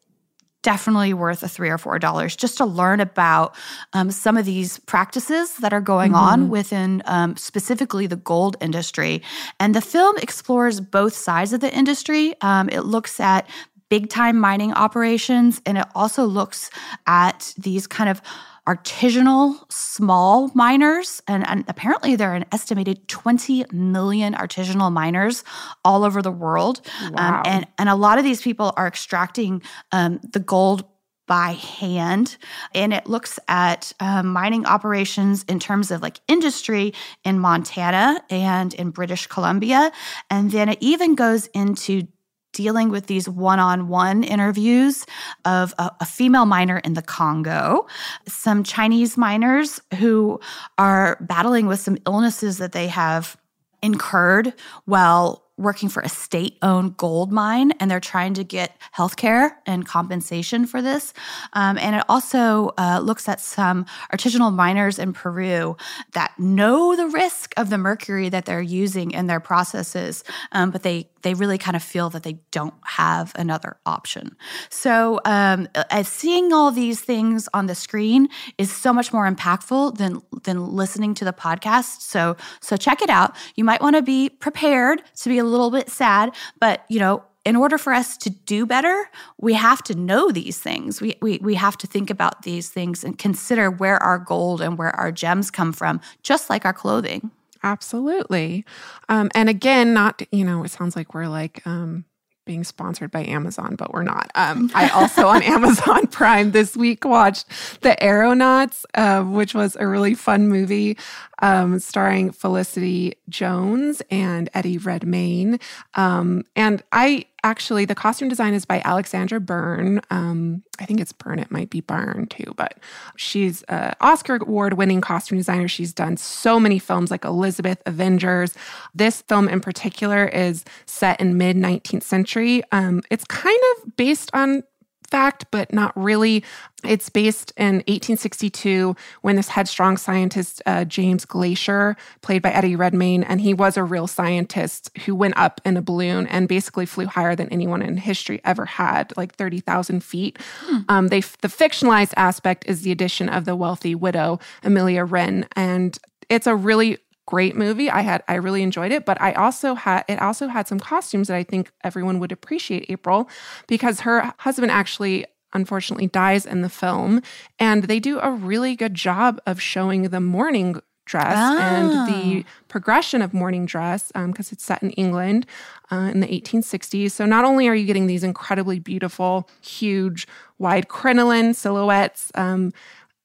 definitely 0.63 1.15
worth 1.15 1.45
a 1.45 1.49
three 1.49 1.71
or 1.71 1.79
four 1.79 2.01
dollars 2.01 2.35
just 2.35 2.59
to 2.59 2.65
learn 2.65 2.99
about 2.99 3.55
um, 3.93 4.11
some 4.11 4.37
of 4.37 4.45
these 4.45 4.81
practices 4.81 5.57
that 5.59 5.73
are 5.73 5.81
going 5.81 6.11
mm-hmm. 6.11 6.45
on 6.45 6.49
within 6.49 7.03
um, 7.07 7.37
specifically 7.37 8.09
the 8.09 8.17
gold 8.17 8.57
industry. 8.61 9.23
And 9.61 9.77
the 9.77 9.81
film 9.81 10.17
explores 10.19 10.81
both 10.81 11.15
sides 11.15 11.53
of 11.53 11.61
the 11.61 11.73
industry. 11.73 12.35
Um, 12.41 12.69
it 12.71 12.81
looks 12.81 13.21
at 13.21 13.49
big 13.89 14.09
time 14.09 14.39
mining 14.39 14.73
operations. 14.73 15.61
And 15.67 15.79
it 15.79 15.87
also 15.95 16.25
looks 16.25 16.71
at 17.07 17.55
these 17.57 17.87
kind 17.87 18.11
of 18.11 18.21
artisanal 18.69 19.61
small 19.73 20.51
miners. 20.55 21.23
And, 21.27 21.49
and, 21.49 21.65
apparently, 21.69 22.17
there 22.17 22.33
are 22.33 22.35
an 22.35 22.45
estimated 22.53 23.09
20 23.09 23.65
million 23.73 24.35
artisanal 24.35 24.93
miners 24.93 25.43
all 25.85 26.05
over 26.05 26.21
the 26.21 26.31
world. 26.31 26.83
Um, 27.03 27.13
wow. 27.15 27.37
Um, 27.39 27.43
and, 27.47 27.67
and 27.79 27.89
a 27.89 27.95
lot 27.95 28.19
of 28.19 28.25
these 28.25 28.43
people 28.43 28.75
are 28.77 28.87
extracting 28.87 29.63
um, 29.91 30.21
the 30.23 30.41
gold 30.41 30.85
by 31.27 31.53
hand. 31.53 32.37
And 32.75 32.93
it 32.93 33.07
looks 33.07 33.39
at 33.47 33.93
um, 34.01 34.29
mining 34.29 34.67
operations 34.67 35.45
in 35.45 35.61
terms 35.61 35.91
of 35.91 36.03
like 36.03 36.21
industry 36.27 36.95
in 37.23 37.39
Montana 37.39 38.23
and 38.31 38.75
in 38.75 38.91
British 38.91 39.29
Columbia. 39.29 39.93
And 40.31 40.51
then 40.51 40.69
it 40.69 40.79
even 40.81 41.15
goes 41.15 41.47
into 41.49 42.09
dealing 42.53 42.89
with 42.89 43.07
these 43.07 43.29
one 43.29 43.59
on 43.59 43.89
one 43.89 44.25
interviews 44.25 45.07
of 45.45 45.75
a, 45.79 45.91
a, 46.01 46.05
female 46.05 46.47
miner 46.47 46.79
in 46.79 46.95
the 46.95 47.03
Congo, 47.03 47.87
some 48.27 48.63
Chinese 48.63 49.17
miners 49.17 49.81
who 49.99 50.41
are 50.79 51.19
battling 51.21 51.67
with 51.67 51.79
some 51.79 51.99
illnesses 52.07 52.59
that 52.59 52.73
they 52.73 52.89
have 52.89 53.37
incurred 53.83 54.55
while 54.87 55.49
working 55.59 55.89
for 55.89 56.01
a 56.01 56.09
state 56.09 56.57
owned 56.63 56.97
gold 56.97 57.33
mine 57.33 57.73
and 57.81 57.91
they're 57.91 58.01
trying 58.01 58.33
to 58.33 58.45
get 58.45 58.77
health 58.93 59.17
care 59.17 59.59
and 59.67 59.85
compensation 59.85 60.67
for 60.67 60.81
this. 60.81 61.13
Um, 61.53 61.77
and 61.79 61.97
it 61.97 62.05
also 62.09 62.73
uh, 62.79 63.01
looks 63.03 63.29
at 63.29 63.41
some 63.41 63.85
artisanal 64.13 64.55
miners 64.55 64.99
in 64.99 65.13
Peru 65.13 65.77
that 66.13 66.39
know 66.39 66.95
the 66.95 67.09
risk 67.09 67.53
of 67.57 67.71
the 67.71 67.79
mercury 67.79 68.29
that 68.29 68.45
they're 68.45 68.63
using 68.63 69.11
in 69.11 69.27
their 69.27 69.41
processes, 69.41 70.23
um, 70.53 70.71
but 70.71 70.85
they 70.85 71.09
they 71.23 71.35
really 71.35 71.59
kind 71.59 71.77
of 71.77 71.83
feel 71.83 72.11
that 72.11 72.23
they 72.23 72.41
don't 72.51 72.75
have 72.85 73.33
another 73.37 73.77
option. 73.87 74.37
So, 74.71 75.21
um, 75.25 75.69
seeing 76.03 76.53
all 76.53 76.71
these 76.71 77.01
things 77.01 77.49
on 77.55 77.67
the 77.67 77.75
screen 77.75 78.29
is 78.57 78.75
so 78.75 78.93
much 78.93 79.13
more 79.13 79.31
impactful 79.31 79.99
than 79.99 80.23
than 80.45 80.75
listening 80.75 81.15
to 81.15 81.25
the 81.25 81.33
podcast. 81.33 82.03
So, 82.03 82.37
so 82.61 82.77
check 82.77 83.03
it 83.03 83.11
out. 83.11 83.37
You 83.57 83.65
might 83.65 83.81
want 83.81 83.97
to 83.97 84.03
be 84.03 84.29
prepared 84.29 85.03
to 85.17 85.29
be 85.29 85.39
a 85.39 85.45
little 85.45 85.71
bit 85.71 85.89
sad, 85.89 86.35
but 86.61 86.85
you 86.89 86.99
know, 86.99 87.23
in 87.45 87.57
order 87.57 87.79
for 87.79 87.95
us 87.95 88.17
to 88.19 88.29
do 88.31 88.67
better, 88.67 89.09
we 89.39 89.55
have 89.55 89.83
to 89.85 89.95
know 89.95 90.31
these 90.31 90.59
things. 90.59 91.01
We, 91.01 91.17
we, 91.23 91.39
we 91.39 91.55
have 91.55 91.79
to 91.79 91.87
think 91.87 92.11
about 92.11 92.43
these 92.43 92.69
things 92.69 93.03
and 93.03 93.17
consider 93.17 93.71
where 93.71 93.97
our 94.03 94.19
gold 94.19 94.61
and 94.61 94.77
where 94.77 94.95
our 94.97 95.11
gems 95.11 95.51
come 95.51 95.73
from, 95.73 96.01
just 96.23 96.51
like 96.51 96.67
our 96.67 96.75
clothing. 96.75 97.31
Absolutely. 97.69 98.65
Um, 99.11 99.31
and 99.35 99.51
again, 99.51 99.93
not, 99.93 100.23
you 100.33 100.43
know, 100.43 100.65
it 100.65 100.71
sounds 100.71 100.97
like 100.97 101.13
we're 101.13 101.29
like 101.29 101.67
um, 101.67 102.07
being 102.47 102.65
sponsored 102.65 103.11
by 103.11 103.27
Amazon, 103.27 103.77
but 103.77 103.93
we're 103.93 104.05
not. 104.05 104.31
Um, 104.35 104.71
I 104.75 104.89
also 104.89 105.27
on 105.27 105.43
Amazon 105.57 106.07
Prime 106.07 106.53
this 106.53 106.75
week 106.75 107.05
watched 107.05 107.47
The 107.83 108.03
Aeronauts, 108.03 108.87
uh, 108.95 109.23
which 109.23 109.55
was 109.55 109.77
a 109.79 109.87
really 109.87 110.15
fun 110.15 110.49
movie 110.49 110.97
um, 111.41 111.79
starring 111.79 112.31
Felicity 112.31 113.17
Jones 113.29 114.03
and 114.11 114.49
Eddie 114.55 114.79
Redmayne. 114.79 115.59
Um, 115.95 116.45
and 116.57 116.83
I 116.93 117.27
actually, 117.45 117.85
the 117.85 117.95
costume 117.95 118.29
design 118.29 118.55
is 118.55 118.65
by 118.65 118.83
Alexandra 118.85 119.41
Byrne. 119.41 120.01
Um, 120.11 120.63
I 120.81 120.85
think 120.85 121.01
it's 121.01 121.13
Byrne, 121.13 121.39
it 121.39 121.51
might 121.51 121.71
be 121.71 121.81
Byrne 121.81 122.27
too, 122.27 122.53
but 122.57 122.79
she's 123.17 123.63
an 123.65 123.95
Oscar 124.01 124.37
award 124.37 124.75
winning 124.75 125.01
costume 125.01 125.39
designer. 125.39 125.69
She's 125.69 125.93
done 125.93 126.17
so 126.17 126.59
many 126.59 126.79
films 126.79 127.11
like 127.11 127.25
Elizabeth, 127.25 127.81
Avengers. 127.87 128.55
This 128.95 129.23
film 129.23 129.49
in 129.49 129.61
particular 129.61 130.27
is 130.27 130.65
set 130.87 131.21
in 131.21 131.39
mid 131.39 131.57
19th 131.57 132.03
century. 132.03 132.63
Um, 132.73 133.03
it's 133.11 133.25
kind 133.25 133.61
of 133.77 133.97
based 133.97 134.31
on 134.35 134.65
fact, 135.11 135.47
but 135.51 135.73
not 135.73 135.93
really. 135.97 136.45
It's 136.85 137.09
based 137.09 137.53
in 137.57 137.77
1862 137.89 138.95
when 139.23 139.37
this 139.37 139.49
headstrong 139.49 139.97
scientist, 139.97 140.63
uh, 140.65 140.85
James 140.85 141.27
Glaisher, 141.27 141.97
played 142.23 142.43
by 142.43 142.51
Eddie 142.51 142.77
Redmayne, 142.77 143.25
and 143.25 143.41
he 143.41 143.53
was 143.53 143.77
a 143.77 143.83
real 143.83 144.07
scientist 144.07 144.91
who 145.05 145.15
went 145.15 145.37
up 145.37 145.61
in 145.65 145.77
a 145.77 145.83
balloon 145.83 146.27
and 146.29 146.47
basically 146.47 146.87
flew 146.87 147.07
higher 147.07 147.35
than 147.35 147.49
anyone 147.49 147.83
in 147.83 147.97
history 147.97 148.41
ever 148.45 148.65
had, 148.65 149.13
like 149.17 149.35
30,000 149.35 150.05
feet. 150.05 150.39
Hmm. 150.67 150.79
Um, 150.89 151.09
they, 151.09 151.21
the 151.21 151.49
fictionalized 151.49 152.15
aspect 152.17 152.65
is 152.69 152.83
the 152.83 152.93
addition 152.93 153.29
of 153.29 153.45
the 153.45 153.57
wealthy 153.57 153.95
widow, 153.95 154.39
Amelia 154.63 155.05
Wren, 155.05 155.47
and 155.57 155.99
it's 156.29 156.47
a 156.47 156.55
really 156.55 156.99
great 157.29 157.55
movie. 157.55 157.91
I 157.91 158.01
had 158.01 158.23
I 158.27 158.37
really 158.37 158.63
enjoyed 158.63 158.91
it, 158.91 159.05
but 159.05 159.21
I 159.21 159.33
also 159.35 159.75
had 159.75 160.03
it 160.09 160.19
also 160.23 160.49
had 160.49 160.67
some 160.67 160.81
costumes 160.81 161.29
that 161.29 161.37
I 161.37 161.45
think 161.45 161.71
everyone 161.85 162.21
would 162.21 162.33
appreciate 162.33 162.87
April 162.89 163.29
because 163.67 164.01
her 164.01 164.33
husband 164.39 164.73
actually 164.73 165.27
unfortunately 165.53 166.07
dies 166.07 166.47
in 166.47 166.63
the 166.63 166.71
film 166.71 167.21
and 167.59 167.85
they 167.85 168.01
do 168.01 168.19
a 168.19 168.31
really 168.31 168.75
good 168.75 168.95
job 168.95 169.41
of 169.47 169.61
showing 169.61 170.05
the 170.05 170.21
mourning 170.21 170.81
dress 171.05 171.37
oh. 171.37 171.59
and 171.59 171.91
the 172.09 172.45
ah. 172.47 172.51
progression 172.69 173.21
of 173.21 173.35
mourning 173.35 173.67
dress 173.67 174.09
because 174.09 174.25
um, 174.25 174.35
it's 174.53 174.65
set 174.65 174.83
in 174.83 174.91
England 174.93 175.45
uh, 175.93 176.11
in 176.13 176.21
the 176.21 176.27
1860s. 176.27 177.11
So 177.11 177.27
not 177.27 177.45
only 177.45 177.69
are 177.69 177.75
you 177.75 177.87
getting 177.87 178.07
these 178.07 178.25
incredibly 178.25 178.79
beautiful, 178.79 179.49
huge, 179.61 180.27
wide 180.59 180.89
crinoline 180.89 181.55
silhouettes 181.55 182.31
um, 182.35 182.73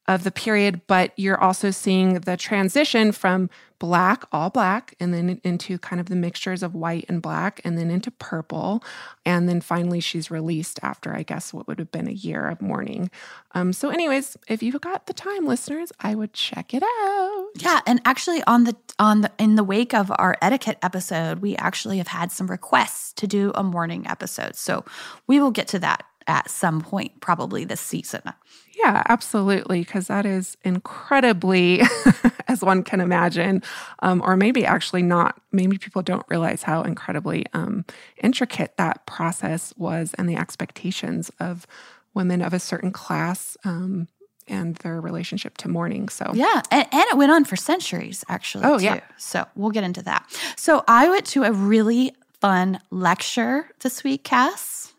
of 0.06 0.24
the 0.24 0.30
period, 0.30 0.82
but 0.86 1.12
you're 1.16 1.40
also 1.40 1.70
seeing 1.70 2.14
the 2.20 2.36
transition 2.36 3.10
from 3.10 3.48
black, 3.78 4.24
all 4.32 4.50
black, 4.50 4.94
and 5.00 5.12
then 5.12 5.40
into 5.44 5.78
kind 5.78 6.00
of 6.00 6.06
the 6.06 6.16
mixtures 6.16 6.62
of 6.62 6.74
white 6.74 7.04
and 7.08 7.20
black, 7.20 7.60
and 7.64 7.76
then 7.76 7.90
into 7.90 8.10
purple. 8.10 8.84
And 9.24 9.48
then 9.48 9.60
finally, 9.60 10.00
she's 10.00 10.30
released 10.30 10.78
after, 10.82 11.14
I 11.14 11.22
guess, 11.22 11.52
what 11.52 11.66
would 11.68 11.78
have 11.78 11.90
been 11.90 12.08
a 12.08 12.12
year 12.12 12.48
of 12.48 12.60
mourning. 12.60 13.10
Um, 13.52 13.72
so, 13.72 13.88
anyways, 13.88 14.36
if 14.48 14.62
you've 14.62 14.80
got 14.80 15.06
the 15.06 15.14
time, 15.14 15.46
listeners, 15.46 15.90
I 16.00 16.14
would 16.14 16.32
check 16.32 16.74
it 16.74 16.82
out. 16.82 17.46
Yeah, 17.56 17.80
and 17.86 18.00
actually, 18.04 18.42
on 18.44 18.64
the 18.64 18.76
on 18.98 19.22
the 19.22 19.32
in 19.38 19.56
the 19.56 19.64
wake 19.64 19.94
of 19.94 20.12
our 20.18 20.36
etiquette 20.40 20.78
episode, 20.82 21.40
we 21.40 21.56
actually 21.56 21.98
have 21.98 22.08
had 22.08 22.30
some 22.30 22.46
requests 22.46 23.12
to 23.14 23.26
do 23.26 23.52
a 23.54 23.62
mourning 23.62 24.06
episode. 24.06 24.54
So 24.56 24.84
we 25.26 25.40
will 25.40 25.50
get 25.50 25.68
to 25.68 25.78
that 25.80 26.04
at 26.26 26.50
some 26.50 26.80
point, 26.80 27.20
probably 27.20 27.64
this 27.64 27.80
season. 27.80 28.22
Yeah, 28.76 29.02
absolutely. 29.08 29.80
Because 29.80 30.08
that 30.08 30.26
is 30.26 30.56
incredibly, 30.64 31.82
as 32.48 32.62
one 32.62 32.82
can 32.82 33.00
imagine, 33.00 33.62
um, 34.00 34.22
or 34.24 34.36
maybe 34.36 34.64
actually 34.64 35.02
not. 35.02 35.40
Maybe 35.52 35.78
people 35.78 36.02
don't 36.02 36.26
realize 36.28 36.62
how 36.62 36.82
incredibly 36.82 37.46
um, 37.52 37.84
intricate 38.22 38.76
that 38.76 39.06
process 39.06 39.72
was 39.76 40.14
and 40.14 40.28
the 40.28 40.36
expectations 40.36 41.30
of 41.40 41.66
women 42.14 42.42
of 42.42 42.52
a 42.52 42.60
certain 42.60 42.90
class. 42.90 43.56
Um, 43.64 44.08
and 44.46 44.76
their 44.76 45.00
relationship 45.00 45.56
to 45.56 45.68
mourning. 45.68 46.10
So, 46.10 46.30
yeah. 46.34 46.60
And, 46.70 46.86
and, 46.92 47.04
it 47.10 47.16
went 47.16 47.32
on 47.32 47.46
for 47.46 47.56
centuries, 47.56 48.26
actually. 48.28 48.64
Oh, 48.66 48.76
too. 48.76 48.84
yeah. 48.84 49.00
So, 49.16 49.46
we'll 49.54 49.70
get 49.70 49.84
into 49.84 50.02
that. 50.02 50.30
So, 50.56 50.84
I 50.86 51.08
went 51.08 51.24
to 51.28 51.44
a 51.44 51.52
really 51.52 52.14
fun 52.40 52.78
lecture 52.90 53.70
this 53.80 54.04
week, 54.04 54.22
Cass. 54.24 54.93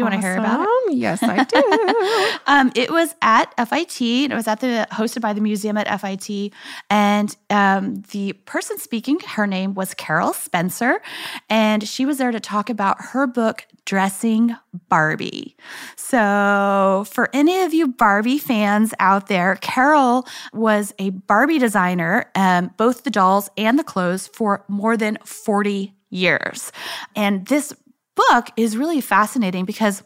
You 0.00 0.06
awesome. 0.06 0.12
want 0.12 0.22
to 0.22 0.28
hear 0.28 0.38
about 0.38 0.66
it? 0.66 0.94
Yes, 0.94 1.22
I 1.22 1.44
do. 1.44 2.38
um, 2.46 2.72
it 2.74 2.90
was 2.90 3.14
at 3.20 3.52
FIT. 3.68 4.00
And 4.00 4.32
it 4.32 4.36
was 4.36 4.48
at 4.48 4.60
the 4.60 4.88
hosted 4.90 5.20
by 5.20 5.34
the 5.34 5.42
museum 5.42 5.76
at 5.76 6.00
FIT, 6.00 6.52
and 6.88 7.36
um, 7.50 8.02
the 8.12 8.32
person 8.32 8.78
speaking, 8.78 9.20
her 9.20 9.46
name 9.46 9.74
was 9.74 9.92
Carol 9.92 10.32
Spencer, 10.32 11.02
and 11.50 11.86
she 11.86 12.06
was 12.06 12.16
there 12.18 12.30
to 12.30 12.40
talk 12.40 12.70
about 12.70 12.96
her 13.00 13.26
book 13.26 13.66
Dressing 13.84 14.56
Barbie. 14.88 15.56
So, 15.96 17.04
for 17.10 17.28
any 17.34 17.60
of 17.60 17.74
you 17.74 17.88
Barbie 17.88 18.38
fans 18.38 18.94
out 18.98 19.26
there, 19.26 19.56
Carol 19.56 20.26
was 20.52 20.94
a 20.98 21.10
Barbie 21.10 21.58
designer, 21.58 22.30
um, 22.34 22.70
both 22.76 23.04
the 23.04 23.10
dolls 23.10 23.50
and 23.58 23.78
the 23.78 23.84
clothes, 23.84 24.28
for 24.28 24.64
more 24.68 24.96
than 24.96 25.18
40 25.24 25.92
years. 26.08 26.72
And 27.14 27.46
this 27.46 27.74
book 28.28 28.50
is 28.56 28.76
really 28.76 29.00
fascinating 29.00 29.64
because 29.64 30.02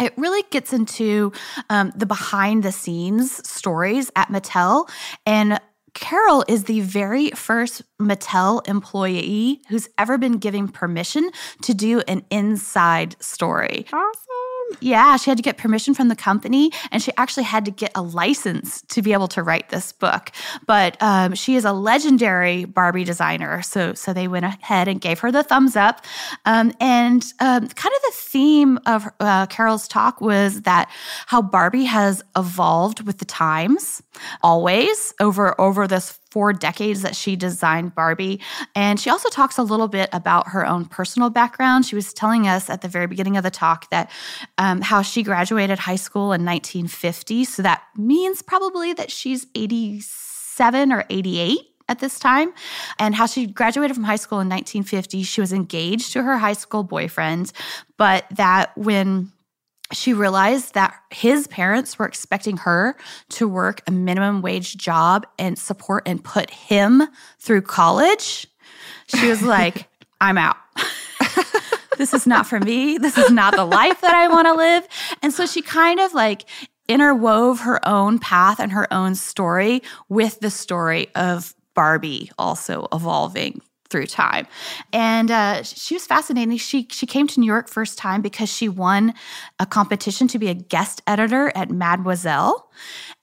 it 0.00 0.12
really 0.16 0.42
gets 0.50 0.72
into 0.72 1.32
um, 1.70 1.92
the 1.94 2.06
behind 2.06 2.62
the 2.62 2.72
scenes 2.72 3.46
stories 3.48 4.10
at 4.16 4.28
Mattel. 4.28 4.88
And 5.24 5.60
Carol 5.94 6.44
is 6.48 6.64
the 6.64 6.80
very 6.80 7.30
first 7.30 7.82
Mattel 8.00 8.66
employee 8.66 9.62
who's 9.68 9.88
ever 9.96 10.18
been 10.18 10.38
given 10.38 10.68
permission 10.68 11.30
to 11.62 11.72
do 11.72 12.02
an 12.08 12.24
inside 12.30 13.14
story. 13.22 13.86
Awesome. 13.92 14.43
Yeah, 14.80 15.16
she 15.16 15.30
had 15.30 15.36
to 15.36 15.42
get 15.42 15.56
permission 15.56 15.94
from 15.94 16.08
the 16.08 16.16
company 16.16 16.70
and 16.90 17.02
she 17.02 17.12
actually 17.16 17.44
had 17.44 17.64
to 17.64 17.70
get 17.70 17.92
a 17.94 18.02
license 18.02 18.82
to 18.88 19.02
be 19.02 19.12
able 19.12 19.28
to 19.28 19.42
write 19.42 19.68
this 19.70 19.92
book. 19.92 20.30
But 20.66 20.96
um, 21.00 21.34
she 21.34 21.54
is 21.54 21.64
a 21.64 21.72
legendary 21.72 22.64
Barbie 22.64 23.04
designer. 23.04 23.62
So, 23.62 23.94
so 23.94 24.12
they 24.12 24.28
went 24.28 24.44
ahead 24.44 24.88
and 24.88 25.00
gave 25.00 25.20
her 25.20 25.30
the 25.30 25.42
thumbs 25.42 25.76
up. 25.76 26.04
Um, 26.44 26.72
and 26.80 27.24
um, 27.40 27.68
kind 27.68 27.94
of 27.94 28.02
the 28.02 28.12
theme 28.14 28.78
of 28.86 29.06
uh, 29.20 29.46
Carol's 29.46 29.88
talk 29.88 30.20
was 30.20 30.62
that 30.62 30.90
how 31.26 31.40
Barbie 31.42 31.84
has 31.84 32.22
evolved 32.36 33.06
with 33.06 33.18
the 33.18 33.24
times 33.24 34.02
always 34.42 35.14
over 35.20 35.58
over 35.60 35.86
this 35.86 36.18
four 36.34 36.52
decades 36.52 37.02
that 37.02 37.14
she 37.14 37.36
designed 37.36 37.94
Barbie. 37.94 38.40
And 38.74 38.98
she 38.98 39.08
also 39.08 39.28
talks 39.28 39.56
a 39.56 39.62
little 39.62 39.86
bit 39.86 40.08
about 40.12 40.48
her 40.48 40.66
own 40.66 40.84
personal 40.84 41.30
background. 41.30 41.86
She 41.86 41.94
was 41.94 42.12
telling 42.12 42.48
us 42.48 42.68
at 42.68 42.80
the 42.80 42.88
very 42.88 43.06
beginning 43.06 43.36
of 43.36 43.44
the 43.44 43.52
talk 43.52 43.88
that 43.90 44.10
um, 44.58 44.80
how 44.80 45.02
she 45.02 45.22
graduated 45.22 45.78
high 45.78 45.94
school 45.94 46.32
in 46.32 46.44
1950. 46.44 47.44
So 47.44 47.62
that 47.62 47.84
means 47.96 48.42
probably 48.42 48.92
that 48.94 49.12
she's 49.12 49.46
87 49.54 50.90
or 50.90 51.04
88 51.08 51.60
at 51.88 52.00
this 52.00 52.18
time 52.18 52.52
and 52.98 53.14
how 53.14 53.26
she 53.26 53.46
graduated 53.46 53.94
from 53.94 54.02
high 54.02 54.16
school 54.16 54.40
in 54.40 54.48
1950 54.48 55.22
she 55.22 55.42
was 55.42 55.52
engaged 55.52 56.14
to 56.14 56.22
her 56.22 56.38
high 56.38 56.54
school 56.54 56.82
boyfriend 56.82 57.52
but 57.98 58.24
that 58.30 58.74
when 58.74 59.30
she 59.94 60.12
realized 60.12 60.74
that 60.74 60.94
his 61.10 61.46
parents 61.46 61.98
were 61.98 62.06
expecting 62.06 62.56
her 62.58 62.96
to 63.30 63.48
work 63.48 63.82
a 63.86 63.90
minimum 63.90 64.42
wage 64.42 64.76
job 64.76 65.26
and 65.38 65.58
support 65.58 66.02
and 66.06 66.22
put 66.22 66.50
him 66.50 67.02
through 67.38 67.62
college. 67.62 68.46
She 69.06 69.28
was 69.28 69.42
like, 69.42 69.88
I'm 70.20 70.38
out. 70.38 70.56
this 71.98 72.14
is 72.14 72.26
not 72.26 72.46
for 72.46 72.60
me. 72.60 72.98
This 72.98 73.18
is 73.18 73.30
not 73.30 73.54
the 73.56 73.64
life 73.64 74.00
that 74.00 74.14
I 74.14 74.28
want 74.28 74.46
to 74.46 74.54
live. 74.54 74.86
And 75.22 75.32
so 75.32 75.46
she 75.46 75.62
kind 75.62 76.00
of 76.00 76.14
like 76.14 76.44
interwove 76.88 77.60
her 77.60 77.86
own 77.86 78.18
path 78.18 78.60
and 78.60 78.72
her 78.72 78.92
own 78.92 79.14
story 79.14 79.82
with 80.08 80.40
the 80.40 80.50
story 80.50 81.08
of 81.14 81.54
Barbie 81.74 82.30
also 82.38 82.88
evolving 82.92 83.60
through 83.94 84.06
time. 84.06 84.44
And 84.92 85.30
uh, 85.30 85.62
she 85.62 85.94
was 85.94 86.04
fascinating. 86.04 86.56
She 86.56 86.88
she 86.90 87.06
came 87.06 87.28
to 87.28 87.38
New 87.38 87.46
York 87.46 87.68
first 87.68 87.96
time 87.96 88.22
because 88.22 88.48
she 88.48 88.68
won 88.68 89.14
a 89.60 89.66
competition 89.66 90.26
to 90.28 90.38
be 90.40 90.48
a 90.48 90.54
guest 90.54 91.00
editor 91.06 91.52
at 91.54 91.70
Mademoiselle. 91.70 92.63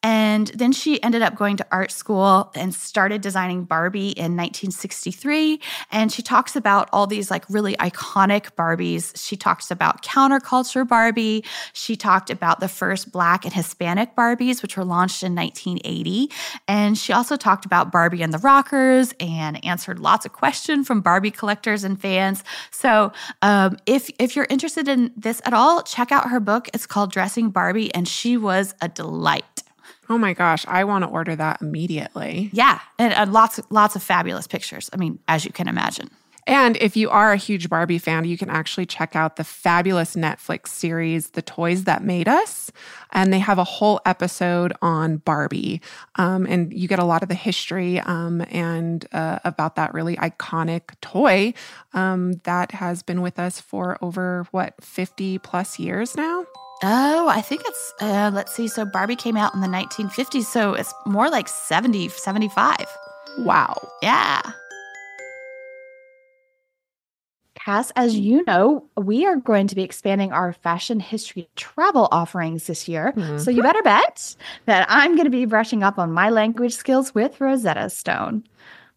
And 0.03 0.48
then 0.48 0.72
she 0.72 1.01
ended 1.03 1.22
up 1.22 1.36
going 1.36 1.58
to 1.58 1.67
art 1.72 1.91
school 1.91 2.51
and 2.55 2.74
started 2.74 3.22
designing 3.22 3.65
Barbie 3.65 4.10
in 4.10 4.36
1963. 4.36 5.60
And 5.91 6.12
she 6.12 6.22
talks 6.22 6.55
about 6.55 6.89
all 6.91 7.05
these 7.05 7.29
like 7.29 7.46
really 7.50 7.75
iconic 7.75 8.51
Barbies. 8.55 9.12
She 9.15 9.38
talks 9.38 9.70
about 9.70 10.03
counterculture 10.03 10.88
Barbie. 10.88 11.43
She 11.74 11.96
talked 11.96 12.29
about 12.29 12.60
the 12.60 12.67
first 12.67 13.12
Black 13.12 13.46
and 13.46 13.53
Hispanic 13.53 14.15
Barbies, 14.15 14.62
which 14.62 14.75
were 14.75 14.86
launched 14.86 15.22
in 15.22 15.36
1980. 15.36 16.31
And 16.67 16.98
she 16.98 17.13
also 17.13 17.36
talked 17.36 17.65
about 17.65 17.91
Barbie 17.91 18.24
and 18.24 18.34
the 18.34 18.39
Rockers 18.39 19.13
and 19.20 19.63
answered 19.63 20.00
lots 20.00 20.25
of 20.25 20.34
questions 20.34 20.88
from 20.88 21.01
Barbie 21.01 21.31
collectors 21.31 21.84
and 21.84 22.00
fans. 22.00 22.43
So 22.72 23.12
um, 23.41 23.77
if, 23.86 24.10
if 24.17 24.36
you're 24.36 24.48
interested 24.50 24.88
in 24.88 25.12
this 25.15 25.41
at 25.46 25.53
all, 25.53 25.84
check 25.84 26.12
out 26.12 26.29
her 26.29 26.39
book. 26.39 26.70
It's 26.74 26.88
called 26.88 27.12
Dressing 27.12 27.51
Barbie, 27.51 27.93
and 27.93 28.08
she 28.08 28.38
was 28.38 28.74
a 28.81 28.89
delight. 28.89 29.40
Oh 30.11 30.17
my 30.17 30.33
gosh, 30.33 30.65
I 30.67 30.83
want 30.83 31.05
to 31.05 31.09
order 31.09 31.37
that 31.37 31.61
immediately. 31.61 32.49
Yeah, 32.51 32.81
and, 32.99 33.13
and 33.13 33.31
lots 33.31 33.61
lots 33.69 33.95
of 33.95 34.03
fabulous 34.03 34.45
pictures. 34.45 34.89
I 34.91 34.97
mean, 34.97 35.19
as 35.29 35.45
you 35.45 35.53
can 35.53 35.69
imagine. 35.69 36.09
And 36.45 36.75
if 36.81 36.97
you 36.97 37.09
are 37.09 37.31
a 37.31 37.37
huge 37.37 37.69
Barbie 37.69 37.97
fan, 37.97 38.25
you 38.25 38.37
can 38.37 38.49
actually 38.49 38.85
check 38.85 39.15
out 39.15 39.37
the 39.37 39.45
fabulous 39.45 40.15
Netflix 40.15 40.67
series, 40.67 41.29
The 41.29 41.41
Toys 41.41 41.85
That 41.85 42.03
Made 42.03 42.27
Us. 42.27 42.74
And 43.13 43.31
they 43.31 43.39
have 43.39 43.57
a 43.57 43.63
whole 43.63 44.01
episode 44.05 44.74
on 44.81 45.17
Barbie. 45.17 45.81
Um, 46.15 46.45
and 46.45 46.74
you 46.74 46.89
get 46.89 47.00
a 47.00 47.05
lot 47.05 47.24
of 47.24 47.29
the 47.29 47.35
history 47.35 48.01
um, 48.01 48.43
and 48.50 49.05
uh, 49.13 49.39
about 49.45 49.77
that 49.77 49.93
really 49.93 50.17
iconic 50.17 51.00
toy 51.00 51.53
um, 51.93 52.33
that 52.43 52.71
has 52.71 53.01
been 53.01 53.21
with 53.21 53.39
us 53.39 53.61
for 53.61 53.97
over, 54.01 54.45
what, 54.51 54.74
50 54.83 55.37
plus 55.37 55.79
years 55.79 56.17
now? 56.17 56.45
Oh, 56.83 57.27
I 57.29 57.41
think 57.41 57.61
it's, 57.65 57.94
uh, 58.01 58.31
let's 58.33 58.53
see. 58.53 58.67
So 58.67 58.85
Barbie 58.85 59.15
came 59.15 59.37
out 59.37 59.53
in 59.53 59.61
the 59.61 59.67
1950s. 59.67 60.46
So 60.46 60.74
it's 60.74 60.94
more 61.05 61.29
like 61.29 61.48
70, 61.48 62.09
75. 62.09 62.75
Wow. 63.39 63.75
Yeah. 64.01 64.41
Cass, 67.63 67.91
as 67.96 68.17
you 68.17 68.44
know, 68.46 68.83
we 68.98 69.27
are 69.27 69.35
going 69.35 69.67
to 69.67 69.75
be 69.75 69.83
expanding 69.83 70.31
our 70.31 70.53
fashion 70.53 71.00
history 71.00 71.48
travel 71.55 72.07
offerings 72.11 72.65
this 72.65 72.87
year. 72.87 73.13
Mm-hmm. 73.15 73.37
So 73.37 73.51
you 73.51 73.61
better 73.61 73.83
bet 73.83 74.35
that 74.65 74.87
I'm 74.89 75.15
going 75.15 75.25
to 75.25 75.31
be 75.31 75.46
brushing 75.46 75.83
up 75.83 76.00
on 76.00 76.11
my 76.11 76.31
language 76.31 76.74
skills 76.74 77.13
with 77.13 77.39
Rosetta 77.39 77.91
Stone. 77.91 78.44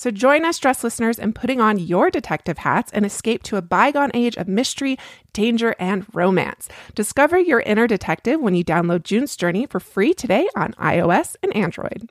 So 0.00 0.10
join 0.10 0.46
us, 0.46 0.58
dress 0.58 0.82
listeners, 0.82 1.18
in 1.18 1.34
putting 1.34 1.60
on 1.60 1.78
your 1.78 2.08
detective 2.08 2.56
hats 2.56 2.90
and 2.94 3.04
escape 3.04 3.42
to 3.42 3.56
a 3.58 3.60
bygone 3.60 4.10
age 4.14 4.34
of 4.38 4.48
mystery, 4.48 4.98
danger, 5.34 5.76
and 5.78 6.06
romance. 6.14 6.70
Discover 6.94 7.40
your 7.40 7.60
inner 7.60 7.86
detective 7.86 8.40
when 8.40 8.54
you 8.54 8.64
download 8.64 9.02
June's 9.02 9.36
Journey 9.36 9.66
for 9.66 9.78
free 9.78 10.14
today 10.14 10.48
on 10.56 10.72
iOS 10.78 11.36
and 11.42 11.54
Android. 11.54 12.10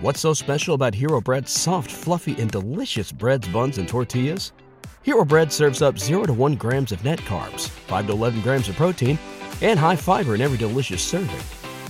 What's 0.00 0.18
so 0.18 0.34
special 0.34 0.74
about 0.74 0.96
Hero 0.96 1.20
Bread's 1.20 1.52
soft, 1.52 1.92
fluffy, 1.92 2.34
and 2.40 2.50
delicious 2.50 3.12
breads, 3.12 3.46
buns, 3.46 3.78
and 3.78 3.86
tortillas? 3.86 4.50
Hero 5.04 5.24
Bread 5.24 5.52
serves 5.52 5.80
up 5.80 5.96
0 5.96 6.24
to 6.24 6.32
1 6.32 6.56
grams 6.56 6.90
of 6.90 7.04
net 7.04 7.20
carbs, 7.20 7.68
5 7.68 8.08
to 8.08 8.12
11 8.14 8.40
grams 8.40 8.68
of 8.68 8.74
protein, 8.74 9.16
and 9.60 9.78
high 9.78 9.94
fiber 9.94 10.34
in 10.34 10.40
every 10.40 10.58
delicious 10.58 11.02
serving. 11.02 11.61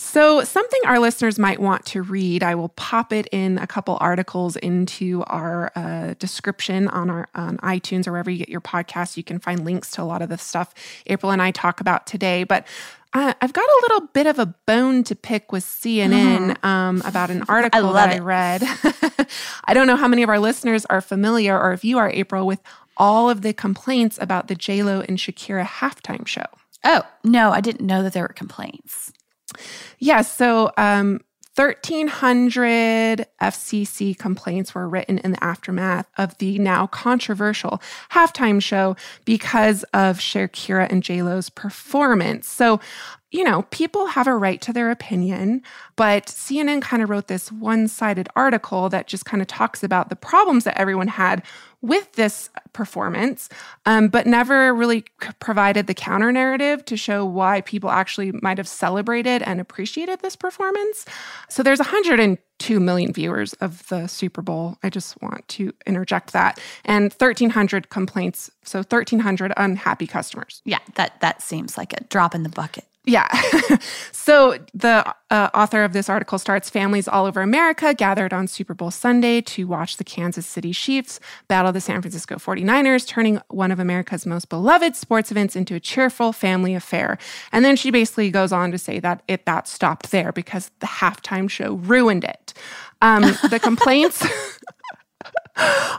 So, 0.00 0.44
something 0.44 0.80
our 0.86 1.00
listeners 1.00 1.40
might 1.40 1.58
want 1.58 1.84
to 1.86 2.02
read, 2.02 2.44
I 2.44 2.54
will 2.54 2.68
pop 2.68 3.12
it 3.12 3.26
in 3.32 3.58
a 3.58 3.66
couple 3.66 3.98
articles 4.00 4.54
into 4.54 5.24
our 5.26 5.72
uh, 5.74 6.14
description 6.20 6.86
on 6.86 7.10
our 7.10 7.28
on 7.34 7.58
iTunes 7.58 8.06
or 8.06 8.12
wherever 8.12 8.30
you 8.30 8.38
get 8.38 8.48
your 8.48 8.60
podcasts. 8.60 9.16
You 9.16 9.24
can 9.24 9.40
find 9.40 9.64
links 9.64 9.90
to 9.92 10.02
a 10.02 10.04
lot 10.04 10.22
of 10.22 10.28
the 10.28 10.38
stuff 10.38 10.72
April 11.06 11.32
and 11.32 11.42
I 11.42 11.50
talk 11.50 11.80
about 11.80 12.06
today. 12.06 12.44
But 12.44 12.64
uh, 13.12 13.34
I've 13.40 13.52
got 13.52 13.64
a 13.64 13.78
little 13.82 14.06
bit 14.12 14.26
of 14.28 14.38
a 14.38 14.46
bone 14.46 15.02
to 15.04 15.16
pick 15.16 15.50
with 15.50 15.64
CNN 15.64 16.62
um, 16.64 17.02
about 17.04 17.30
an 17.30 17.42
article 17.48 17.90
I 17.90 17.92
that 17.94 18.12
it. 18.12 18.20
I 18.20 18.24
read. 18.24 18.62
I 19.64 19.74
don't 19.74 19.88
know 19.88 19.96
how 19.96 20.06
many 20.06 20.22
of 20.22 20.28
our 20.28 20.38
listeners 20.38 20.84
are 20.86 21.00
familiar, 21.00 21.58
or 21.58 21.72
if 21.72 21.84
you 21.84 21.98
are, 21.98 22.08
April, 22.10 22.46
with 22.46 22.60
all 22.96 23.28
of 23.28 23.42
the 23.42 23.52
complaints 23.52 24.16
about 24.20 24.46
the 24.46 24.54
J 24.54 24.84
Lo 24.84 25.00
and 25.00 25.18
Shakira 25.18 25.64
halftime 25.64 26.24
show. 26.24 26.44
Oh, 26.84 27.02
no, 27.24 27.50
I 27.50 27.60
didn't 27.60 27.84
know 27.84 28.04
that 28.04 28.12
there 28.12 28.22
were 28.22 28.28
complaints. 28.28 29.12
Yeah, 29.98 30.22
so 30.22 30.70
um, 30.76 31.20
1,300 31.58 33.26
FCC 33.42 34.16
complaints 34.16 34.76
were 34.76 34.88
written 34.88 35.18
in 35.18 35.32
the 35.32 35.42
aftermath 35.42 36.06
of 36.16 36.38
the 36.38 36.56
now 36.60 36.86
controversial 36.86 37.82
halftime 38.12 38.62
show 38.62 38.94
because 39.24 39.82
of 39.92 40.18
Shakira 40.18 40.88
and 40.88 41.02
JLo's 41.02 41.50
performance. 41.50 42.48
So, 42.48 42.78
you 43.30 43.44
know, 43.44 43.62
people 43.70 44.06
have 44.06 44.26
a 44.26 44.34
right 44.34 44.60
to 44.62 44.72
their 44.72 44.90
opinion, 44.90 45.62
but 45.96 46.26
CNN 46.26 46.80
kind 46.80 47.02
of 47.02 47.10
wrote 47.10 47.28
this 47.28 47.52
one 47.52 47.86
sided 47.86 48.28
article 48.34 48.88
that 48.88 49.06
just 49.06 49.26
kind 49.26 49.42
of 49.42 49.46
talks 49.46 49.84
about 49.84 50.08
the 50.08 50.16
problems 50.16 50.64
that 50.64 50.78
everyone 50.78 51.08
had 51.08 51.42
with 51.80 52.12
this 52.14 52.50
performance, 52.72 53.48
um, 53.86 54.08
but 54.08 54.26
never 54.26 54.74
really 54.74 55.04
provided 55.40 55.86
the 55.86 55.94
counter 55.94 56.32
narrative 56.32 56.84
to 56.86 56.96
show 56.96 57.24
why 57.24 57.60
people 57.60 57.90
actually 57.90 58.32
might 58.42 58.58
have 58.58 58.66
celebrated 58.66 59.42
and 59.42 59.60
appreciated 59.60 60.20
this 60.20 60.34
performance. 60.34 61.04
So 61.48 61.62
there's 61.62 61.78
102 61.78 62.80
million 62.80 63.12
viewers 63.12 63.52
of 63.54 63.86
the 63.88 64.08
Super 64.08 64.42
Bowl. 64.42 64.76
I 64.82 64.90
just 64.90 65.20
want 65.22 65.46
to 65.48 65.72
interject 65.86 66.32
that, 66.32 66.58
and 66.84 67.12
1,300 67.12 67.90
complaints. 67.90 68.50
So 68.64 68.78
1,300 68.78 69.52
unhappy 69.56 70.06
customers. 70.06 70.62
Yeah, 70.64 70.80
that 70.94 71.20
that 71.20 71.42
seems 71.42 71.78
like 71.78 71.92
a 71.92 72.02
drop 72.04 72.34
in 72.34 72.42
the 72.42 72.48
bucket. 72.48 72.84
Yeah. 73.08 73.26
so 74.12 74.58
the 74.74 75.14
uh, 75.30 75.48
author 75.54 75.82
of 75.82 75.94
this 75.94 76.10
article 76.10 76.38
starts 76.38 76.68
families 76.68 77.08
all 77.08 77.24
over 77.24 77.40
America 77.40 77.94
gathered 77.94 78.34
on 78.34 78.46
Super 78.46 78.74
Bowl 78.74 78.90
Sunday 78.90 79.40
to 79.40 79.66
watch 79.66 79.96
the 79.96 80.04
Kansas 80.04 80.46
City 80.46 80.74
Chiefs 80.74 81.18
battle 81.48 81.72
the 81.72 81.80
San 81.80 82.02
Francisco 82.02 82.36
49ers, 82.36 83.06
turning 83.06 83.40
one 83.48 83.72
of 83.72 83.80
America's 83.80 84.26
most 84.26 84.50
beloved 84.50 84.94
sports 84.94 85.30
events 85.30 85.56
into 85.56 85.74
a 85.74 85.80
cheerful 85.80 86.34
family 86.34 86.74
affair. 86.74 87.16
And 87.50 87.64
then 87.64 87.76
she 87.76 87.90
basically 87.90 88.30
goes 88.30 88.52
on 88.52 88.72
to 88.72 88.78
say 88.78 89.00
that 89.00 89.22
it 89.26 89.46
that 89.46 89.66
stopped 89.66 90.10
there 90.10 90.30
because 90.30 90.70
the 90.80 90.86
halftime 90.86 91.48
show 91.48 91.76
ruined 91.76 92.24
it. 92.24 92.52
Um, 93.00 93.22
the 93.48 93.60
complaints 93.62 94.26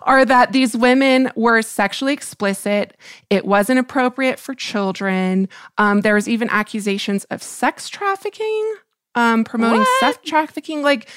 are 0.04 0.26
that 0.26 0.52
these 0.52 0.76
women 0.76 1.32
were 1.36 1.62
sexually 1.62 2.14
explicit. 2.14 2.98
It 3.30 3.46
wasn't 3.46 3.80
appropriate 3.80 4.40
for 4.40 4.54
children. 4.54 5.50
Um, 5.78 6.02
there 6.02 6.16
was 6.16 6.28
even 6.28 6.50
accusations 6.50 7.26
of 7.26 7.44
sex 7.44 7.90
trafficking, 7.90 8.76
um, 9.16 9.44
promoting 9.44 9.80
What? 9.80 10.00
sex 10.00 10.20
trafficking. 10.26 10.82
Like, 10.82 11.10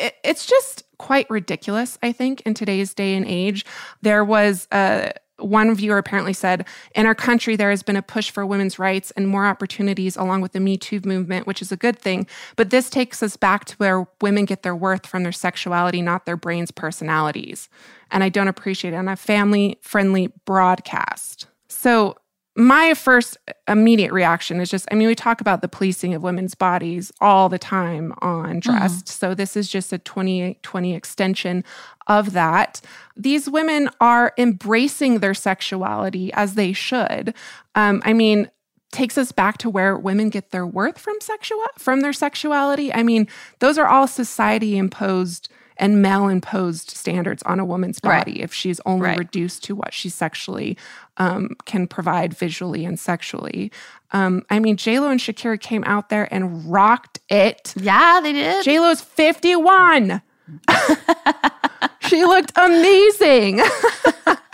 it, 0.00 0.14
it's 0.24 0.46
just 0.46 0.84
quite 0.98 1.28
ridiculous, 1.30 1.98
I 2.02 2.12
think, 2.12 2.40
in 2.42 2.54
today's 2.54 2.94
day 2.94 3.14
and 3.14 3.26
age. 3.26 3.64
There 4.02 4.24
was 4.24 4.66
uh, 4.72 5.10
one 5.38 5.74
viewer 5.74 5.98
apparently 5.98 6.32
said, 6.32 6.66
In 6.94 7.06
our 7.06 7.14
country, 7.14 7.56
there 7.56 7.70
has 7.70 7.82
been 7.82 7.96
a 7.96 8.02
push 8.02 8.30
for 8.30 8.46
women's 8.46 8.78
rights 8.78 9.10
and 9.12 9.28
more 9.28 9.46
opportunities 9.46 10.16
along 10.16 10.40
with 10.40 10.52
the 10.52 10.60
Me 10.60 10.76
Too 10.76 11.00
movement, 11.04 11.46
which 11.46 11.60
is 11.60 11.70
a 11.70 11.76
good 11.76 11.98
thing. 11.98 12.26
But 12.56 12.70
this 12.70 12.88
takes 12.90 13.22
us 13.22 13.36
back 13.36 13.64
to 13.66 13.76
where 13.76 14.06
women 14.20 14.44
get 14.44 14.62
their 14.62 14.76
worth 14.76 15.06
from 15.06 15.22
their 15.22 15.32
sexuality, 15.32 16.02
not 16.02 16.26
their 16.26 16.36
brains' 16.36 16.70
personalities. 16.70 17.68
And 18.10 18.24
I 18.24 18.28
don't 18.28 18.48
appreciate 18.48 18.94
it 18.94 18.96
on 18.96 19.08
a 19.08 19.16
family 19.16 19.78
friendly 19.82 20.32
broadcast. 20.44 21.46
So, 21.68 22.16
my 22.56 22.94
first 22.94 23.36
immediate 23.68 24.12
reaction 24.12 24.60
is 24.60 24.70
just 24.70 24.88
I 24.90 24.94
mean, 24.94 25.08
we 25.08 25.14
talk 25.14 25.40
about 25.40 25.60
the 25.60 25.68
policing 25.68 26.14
of 26.14 26.22
women's 26.22 26.54
bodies 26.54 27.12
all 27.20 27.48
the 27.48 27.58
time 27.58 28.14
on 28.18 28.60
Dressed. 28.60 29.08
So, 29.08 29.34
this 29.34 29.56
is 29.56 29.68
just 29.68 29.92
a 29.92 29.98
2020 29.98 30.94
extension 30.94 31.64
of 32.06 32.32
that. 32.32 32.80
These 33.14 33.50
women 33.50 33.90
are 34.00 34.32
embracing 34.38 35.18
their 35.18 35.34
sexuality 35.34 36.32
as 36.32 36.54
they 36.54 36.72
should. 36.72 37.34
Um, 37.74 38.00
I 38.04 38.14
mean, 38.14 38.50
takes 38.90 39.18
us 39.18 39.32
back 39.32 39.58
to 39.58 39.68
where 39.68 39.98
women 39.98 40.30
get 40.30 40.50
their 40.50 40.66
worth 40.66 40.98
from 40.98 41.16
sexual 41.20 41.62
from 41.78 42.00
their 42.00 42.14
sexuality. 42.14 42.92
I 42.92 43.02
mean, 43.02 43.28
those 43.58 43.76
are 43.76 43.86
all 43.86 44.06
society 44.06 44.78
imposed 44.78 45.50
and 45.78 46.00
male 46.02 46.28
imposed 46.28 46.90
standards 46.90 47.42
on 47.44 47.60
a 47.60 47.64
woman's 47.64 47.98
Right. 48.02 48.18
body 48.24 48.42
if 48.42 48.52
she's 48.54 48.80
only 48.86 49.06
Right. 49.06 49.18
reduced 49.18 49.64
to 49.64 49.74
what 49.74 49.92
she 49.94 50.08
sexually 50.08 50.76
um, 51.18 51.56
can 51.64 51.86
provide 51.86 52.34
visually 52.34 52.84
and 52.84 52.98
sexually. 53.00 53.72
Um, 54.12 54.44
I 54.50 54.58
mean, 54.58 54.76
JLo 54.76 55.10
and 55.10 55.18
Shakira 55.20 55.60
came 55.60 55.82
out 55.84 56.08
there 56.10 56.28
and 56.32 56.70
rocked 56.70 57.20
it. 57.28 57.72
Yeah, 57.76 58.20
they 58.22 58.32
did. 58.32 58.64
JLo's 58.64 59.00
51. 59.00 60.20
she 62.00 62.24
looked 62.24 62.52
amazing. 62.56 63.60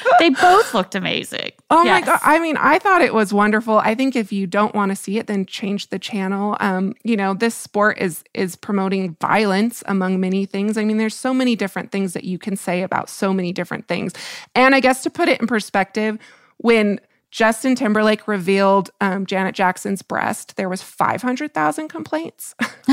they 0.18 0.30
both 0.30 0.74
looked 0.74 0.94
amazing. 0.94 1.50
Oh 1.70 1.84
my 1.84 2.00
god! 2.00 2.20
I 2.22 2.38
mean, 2.38 2.56
I 2.56 2.78
thought 2.78 3.02
it 3.02 3.14
was 3.14 3.32
wonderful. 3.32 3.78
I 3.78 3.94
think 3.94 4.16
if 4.16 4.32
you 4.32 4.46
don't 4.46 4.74
want 4.74 4.90
to 4.90 4.96
see 4.96 5.18
it, 5.18 5.26
then 5.26 5.46
change 5.46 5.88
the 5.88 5.98
channel. 5.98 6.56
Um, 6.60 6.94
you 7.04 7.16
know, 7.16 7.34
this 7.34 7.54
sport 7.54 7.98
is 7.98 8.24
is 8.34 8.56
promoting 8.56 9.16
violence 9.20 9.82
among 9.86 10.20
many 10.20 10.46
things. 10.46 10.76
I 10.76 10.84
mean, 10.84 10.98
there's 10.98 11.14
so 11.14 11.34
many 11.34 11.56
different 11.56 11.92
things 11.92 12.12
that 12.12 12.24
you 12.24 12.38
can 12.38 12.56
say 12.56 12.82
about 12.82 13.08
so 13.08 13.32
many 13.32 13.52
different 13.52 13.88
things. 13.88 14.12
And 14.54 14.74
I 14.74 14.80
guess 14.80 15.02
to 15.02 15.10
put 15.10 15.28
it 15.28 15.40
in 15.40 15.46
perspective, 15.46 16.18
when 16.58 17.00
Justin 17.30 17.74
Timberlake 17.74 18.26
revealed 18.26 18.90
um, 19.00 19.26
Janet 19.26 19.54
Jackson's 19.54 20.02
breast, 20.02 20.56
there 20.56 20.68
was 20.68 20.82
500,000 20.82 21.88
complaints. 21.88 22.54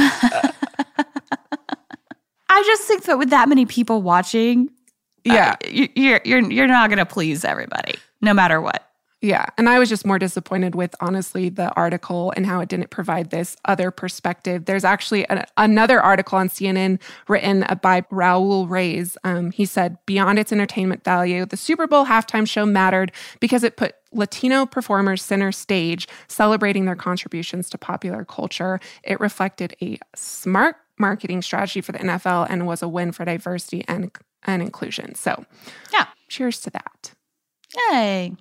I 2.48 2.64
just 2.66 2.84
think 2.84 3.04
that 3.04 3.18
with 3.18 3.30
that 3.30 3.50
many 3.50 3.66
people 3.66 4.02
watching, 4.02 4.70
yeah, 5.26 5.56
uh, 5.64 5.68
you- 5.68 5.90
you're 5.96 6.22
you're 6.24 6.52
you're 6.52 6.68
not 6.68 6.90
going 6.90 7.00
to 7.00 7.06
please 7.06 7.44
everybody, 7.44 7.96
no 8.22 8.34
matter 8.34 8.62
what. 8.62 8.82
Yeah. 9.22 9.46
And 9.58 9.68
I 9.68 9.80
was 9.80 9.90
just 9.90 10.06
more 10.06 10.20
disappointed 10.20 10.76
with, 10.76 10.94
honestly, 11.02 11.50
the 11.50 11.72
article 11.74 12.32
and 12.36 12.46
how 12.46 12.60
it 12.60 12.70
didn't 12.70 12.92
provide 12.92 13.32
this 13.32 13.58
other 13.66 13.90
perspective. 13.90 14.66
There's 14.66 14.84
actually 14.84 15.28
an, 15.30 15.46
another 15.58 16.00
article 16.00 16.38
on 16.38 16.48
CNN 16.48 17.00
written 17.28 17.66
by 17.82 18.02
Raul 18.12 18.70
Reyes. 18.70 19.18
Um, 19.24 19.50
he 19.50 19.66
said, 19.66 19.98
Beyond 20.06 20.38
its 20.38 20.52
entertainment 20.52 21.04
value, 21.04 21.46
the 21.48 21.58
Super 21.58 21.88
Bowl 21.88 22.06
halftime 22.06 22.48
show 22.48 22.68
mattered 22.68 23.12
because 23.40 23.64
it 23.64 23.78
put 23.78 23.96
Latino 24.12 24.66
performers 24.68 25.24
center 25.24 25.52
stage, 25.52 26.08
celebrating 26.28 26.86
their 26.86 26.96
contributions 26.96 27.68
to 27.72 27.80
popular 27.80 28.26
culture. 28.26 28.80
It 29.04 29.20
reflected 29.20 29.76
a 29.82 29.98
smart 30.16 30.76
marketing 30.98 31.42
strategy 31.42 31.82
for 31.82 31.92
the 31.92 32.00
NFL 32.00 32.48
and 32.50 32.66
was 32.68 32.82
a 32.82 32.88
win 32.88 33.12
for 33.12 33.26
diversity 33.26 33.84
and, 33.88 34.12
and 34.44 34.62
inclusion. 34.62 35.16
So, 35.16 35.46
Yeah. 35.92 36.06
cheers 36.30 36.60
to 36.62 36.70
that. 36.72 37.12
Yay. 37.92 38.34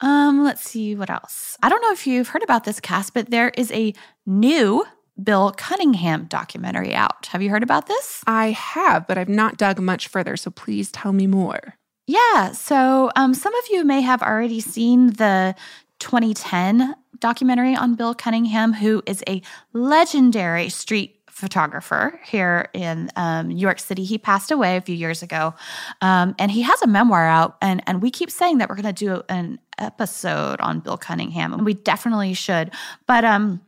Um, 0.00 0.44
let's 0.44 0.62
see 0.62 0.94
what 0.94 1.10
else. 1.10 1.56
I 1.62 1.68
don't 1.68 1.82
know 1.82 1.92
if 1.92 2.06
you've 2.06 2.28
heard 2.28 2.42
about 2.44 2.64
this 2.64 2.78
cast, 2.80 3.14
but 3.14 3.30
there 3.30 3.48
is 3.56 3.72
a 3.72 3.92
new 4.26 4.84
Bill 5.22 5.52
Cunningham 5.56 6.26
documentary 6.26 6.94
out. 6.94 7.26
Have 7.26 7.42
you 7.42 7.50
heard 7.50 7.62
about 7.64 7.86
this? 7.88 8.22
I 8.26 8.52
have, 8.52 9.06
but 9.08 9.18
I've 9.18 9.28
not 9.28 9.56
dug 9.58 9.80
much 9.80 10.08
further. 10.08 10.36
So 10.36 10.50
please 10.50 10.90
tell 10.92 11.12
me 11.12 11.26
more. 11.26 11.74
Yeah. 12.06 12.52
So 12.52 13.10
um, 13.16 13.34
some 13.34 13.54
of 13.54 13.64
you 13.70 13.84
may 13.84 14.00
have 14.02 14.22
already 14.22 14.60
seen 14.60 15.08
the 15.14 15.54
2010 15.98 16.94
documentary 17.18 17.74
on 17.76 17.96
Bill 17.96 18.14
Cunningham, 18.14 18.72
who 18.72 19.02
is 19.04 19.22
a 19.28 19.42
legendary 19.74 20.68
street 20.70 21.19
photographer 21.40 22.20
here 22.24 22.68
in 22.72 23.10
um, 23.16 23.48
New 23.48 23.58
York 23.58 23.78
City. 23.78 24.04
He 24.04 24.18
passed 24.18 24.50
away 24.50 24.76
a 24.76 24.80
few 24.80 24.94
years 24.94 25.22
ago, 25.22 25.54
um, 26.00 26.34
and 26.38 26.50
he 26.50 26.62
has 26.62 26.80
a 26.82 26.86
memoir 26.86 27.26
out. 27.26 27.56
and 27.60 27.82
And 27.86 28.00
we 28.00 28.10
keep 28.10 28.30
saying 28.30 28.58
that 28.58 28.68
we're 28.68 28.76
going 28.76 28.94
to 28.94 29.04
do 29.04 29.22
an 29.28 29.58
episode 29.78 30.60
on 30.60 30.80
Bill 30.80 30.96
Cunningham, 30.96 31.52
and 31.52 31.64
we 31.64 31.74
definitely 31.74 32.34
should. 32.34 32.70
But 33.06 33.24
um, 33.24 33.60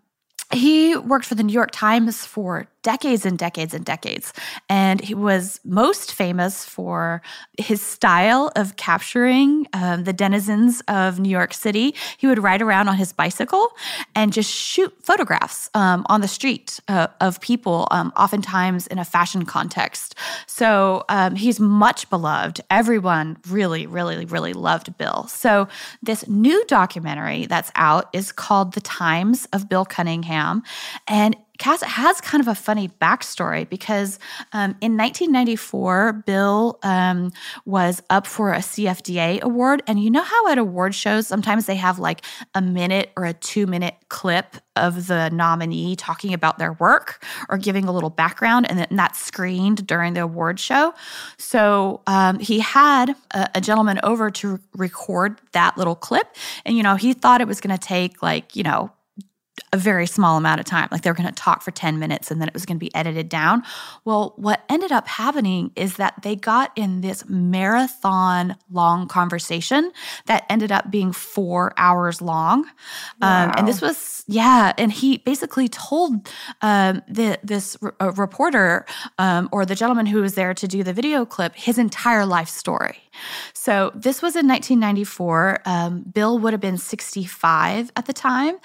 he 0.53 0.97
worked 0.97 1.25
for 1.25 1.35
the 1.35 1.43
New 1.43 1.53
York 1.53 1.71
Times 1.73 2.25
for 2.25 2.69
decades 2.83 3.25
and 3.25 3.39
decades 3.39 3.75
and 3.75 3.85
decades. 3.85 4.33
And 4.69 5.01
he 5.01 5.15
was 5.15 5.61
most 5.65 6.13
famous 6.13 6.65
for 6.65 7.23
his 7.59 7.81
style 7.81 8.51
of 8.57 8.77
capturing 8.77 9.67
um, 9.73 10.05
the 10.05 10.13
denizens 10.13 10.83
of 10.89 11.21
New 11.21 11.29
York 11.29 11.55
City. 11.55 11.95
He 12.19 12.27
would 12.27 12.43
ride 12.43 12.61
around 12.61 12.89
on 12.89 12.97
his 12.97 13.13
bicycle 13.13 13.69
and 14.15 14.33
just 14.33 14.51
shoot 14.51 14.93
photographs 15.03 15.71
um, 15.75 16.05
on 16.09 16.21
the 16.21 16.29
street 16.29 16.81
uh, 16.89 17.07
of 17.21 17.41
people, 17.41 17.87
um, 17.91 18.13
oftentimes 18.17 18.87
in 18.89 18.99
a 18.99 19.05
fashion 19.05 19.45
context. 19.45 20.15
So 20.47 21.05
um, 21.09 21.37
he's 21.37 21.61
much 21.61 22.11
beloved. 22.11 22.61
Everyone 22.71 23.37
really, 23.49 23.87
really, 23.87 24.25
really 24.25 24.53
loved 24.53 24.97
Bill. 24.99 25.27
So 25.29 25.69
this 26.03 26.27
new 26.29 26.65
documentary 26.67 27.47
that's 27.47 27.71
out 27.77 28.09
is 28.13 28.33
called 28.33 28.75
The 28.75 28.81
Times 28.81 29.47
of 29.53 29.69
Bill 29.69 29.85
Cunningham. 29.85 30.63
And 31.07 31.37
Cass 31.59 31.83
has 31.83 32.21
kind 32.21 32.41
of 32.41 32.49
a 32.49 32.55
funny 32.55 32.89
backstory 32.89 33.69
because 33.69 34.19
um, 34.53 34.75
in 34.81 34.97
1994, 34.97 36.25
Bill 36.27 36.79
um, 36.83 37.31
was 37.67 38.03
up 38.11 38.27
for 38.27 38.53
a 38.53 38.59
CFDA 38.59 39.41
award. 39.43 39.83
And 39.87 40.03
you 40.03 40.11
know 40.11 40.23
how 40.23 40.49
at 40.49 40.59
award 40.59 40.95
shows, 40.95 41.27
sometimes 41.27 41.67
they 41.67 41.77
have 41.77 41.99
like 41.99 42.25
a 42.55 42.63
minute 42.63 43.11
or 43.17 43.27
a 43.27 43.35
two 43.35 43.67
minute 43.67 43.95
clip 44.09 44.57
of 44.75 45.07
the 45.07 45.29
nominee 45.31 45.95
talking 45.95 46.33
about 46.33 46.59
their 46.59 46.73
work 46.75 47.23
or 47.51 47.59
giving 47.59 47.85
a 47.85 47.93
little 47.93 48.11
background, 48.11 48.71
and 48.71 48.99
that's 48.99 49.19
screened 49.19 49.87
during 49.87 50.15
the 50.15 50.23
award 50.23 50.59
show. 50.59 50.95
So 51.37 52.01
um, 52.07 52.39
he 52.39 52.61
had 52.61 53.15
a, 53.33 53.51
a, 53.57 53.61
gentleman 53.61 54.01
over 54.03 54.31
to 54.31 54.59
record 54.75 55.41
that 55.53 55.77
little 55.77 55.95
clip. 55.95 56.35
And, 56.65 56.77
you 56.77 56.83
know, 56.83 56.97
he 56.97 57.13
thought 57.13 57.41
it 57.41 57.47
was 57.47 57.61
going 57.61 57.77
to 57.77 57.87
take 57.87 58.23
like, 58.23 58.57
you 58.57 58.63
know, 58.63 58.91
a 59.75 59.79
very 59.79 60.07
small 60.07 60.37
amount 60.37 60.61
of 60.61 60.67
time. 60.67 60.87
Like 60.91 61.01
they 61.01 61.11
were 61.11 61.15
going 61.15 61.29
to 61.29 61.35
talk 61.35 61.63
for 61.63 61.71
10 61.71 61.99
minutes 61.99 62.31
and 62.31 62.41
then 62.41 62.49
it 62.49 62.53
was 62.53 62.67
going 62.67 62.77
to 62.77 62.85
be 62.85 62.95
edited 62.95 63.31
down. 63.31 63.63
Well, 64.05 64.35
what 64.37 64.63
ended 64.69 64.93
up 64.93 65.09
happening 65.09 65.71
is 65.77 65.97
that 65.97 66.23
they 66.23 66.37
got 66.37 66.73
in 66.77 67.01
this 67.01 67.25
marathon 67.27 68.57
long 68.71 69.09
conversation 69.09 69.91
that 70.27 70.45
ended 70.51 70.73
up 70.73 70.91
being 70.91 71.11
four 71.13 71.73
hours 71.79 72.21
long. 72.21 72.65
Wow. 73.21 73.45
Um, 73.45 73.53
and 73.57 73.67
this 73.67 73.81
was, 73.81 74.25
yeah. 74.27 74.73
And 74.77 74.93
he 74.93 75.19
basically 75.19 75.69
told 75.69 76.29
um, 76.61 77.03
the, 77.09 77.39
this 77.43 77.79
r- 77.81 78.13
reporter 78.13 78.85
um, 79.19 79.49
or 79.53 79.65
the 79.65 79.75
gentleman 79.75 80.05
who 80.05 80.21
was 80.21 80.35
there 80.35 80.53
to 80.53 80.69
do 80.69 80.83
the 80.83 80.93
video 80.93 81.25
clip 81.25 81.55
his 81.57 81.79
entire 81.79 82.27
life 82.27 82.49
story. 82.49 82.99
So 83.55 83.91
this 83.95 84.23
was 84.23 84.37
in 84.37 84.49
1994. 84.49 85.61
Um, 85.65 86.03
Bill 86.03 86.39
would 86.39 86.53
have 86.53 86.61
been 86.61 86.79
65 86.79 87.93
at 87.97 88.07
the 88.07 88.13
time. 88.13 88.57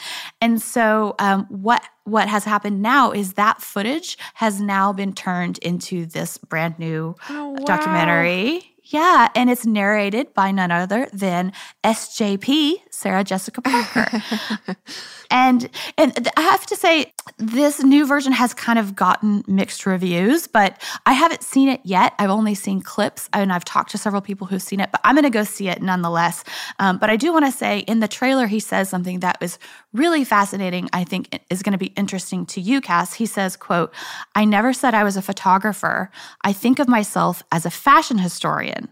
And 0.41 0.62
so 0.62 0.97
um, 1.20 1.46
what 1.50 1.84
what 2.04 2.28
has 2.28 2.46
happened 2.46 2.82
now 2.82 3.12
is 3.12 3.34
that 3.34 3.62
footage 3.62 4.18
has 4.36 4.62
now 4.62 4.94
been 4.94 5.14
turned 5.14 5.58
into 5.60 6.06
this 6.06 6.38
brand 6.38 6.80
new 6.80 7.16
oh, 7.30 7.50
wow. 7.50 7.66
documentary. 7.66 8.74
Yeah, 8.90 9.28
and 9.36 9.50
it's 9.50 9.66
narrated 9.66 10.34
by 10.34 10.52
none 10.52 10.72
other 10.72 11.10
than 11.12 11.52
SJP, 11.84 12.76
Sarah 12.90 13.26
Jessica 13.26 13.62
Parker. 13.62 14.24
and 15.30 15.70
and 15.98 16.30
I 16.38 16.42
have 16.42 16.66
to 16.68 16.76
say 16.76 17.13
this 17.38 17.84
new 17.84 18.06
version 18.06 18.32
has 18.32 18.54
kind 18.54 18.80
of 18.80 18.96
gotten 18.96 19.44
mixed 19.48 19.86
reviews, 19.86 20.48
but 20.48 20.82
I 21.06 21.13
haven't 21.13 21.44
seen 21.44 21.70
it 21.70 21.82
yet. 21.84 22.13
I've 22.20 22.30
only 22.30 22.56
seen 22.56 22.82
clips 22.82 23.30
and 23.34 23.52
I've 23.52 23.66
talked 23.66 23.92
to 23.92 23.98
several 23.98 24.22
people 24.22 24.48
who've 24.48 24.62
seen 24.62 24.80
it, 24.80 24.92
but 24.92 25.02
I'm 25.04 25.16
going 25.16 25.24
to 25.24 25.30
go 25.30 25.44
see 25.44 25.70
it 25.70 25.82
nonetheless. 25.82 26.44
Um, 26.80 26.98
but 26.98 27.10
I 27.10 27.16
do 27.16 27.34
want 27.34 27.46
to 27.46 27.52
say 27.52 27.80
in 27.80 28.00
the 28.00 28.08
trailer, 28.08 28.48
he 28.48 28.60
says 28.60 28.90
something 28.90 29.20
that 29.20 29.40
was 29.42 29.60
really 29.94 30.24
fascinating. 30.24 30.90
I 30.94 31.04
think 31.04 31.42
is 31.50 31.63
going 31.63 31.74
to 31.74 31.78
be 31.78 31.94
interesting 31.98 32.46
to 32.48 32.62
you, 32.62 32.82
Cass. 32.82 33.13
He 33.13 33.26
says, 33.26 33.56
quote, 33.56 33.94
I 34.36 34.46
never 34.46 34.74
said 34.74 34.94
I 34.94 35.04
was 35.04 35.18
a 35.18 35.22
photographer. 35.22 36.10
I 36.44 36.54
think 36.54 36.80
of 36.80 36.88
myself 36.88 37.44
as 37.52 37.66
a 37.66 37.72
fashion 37.72 38.18
historian. 38.18 38.90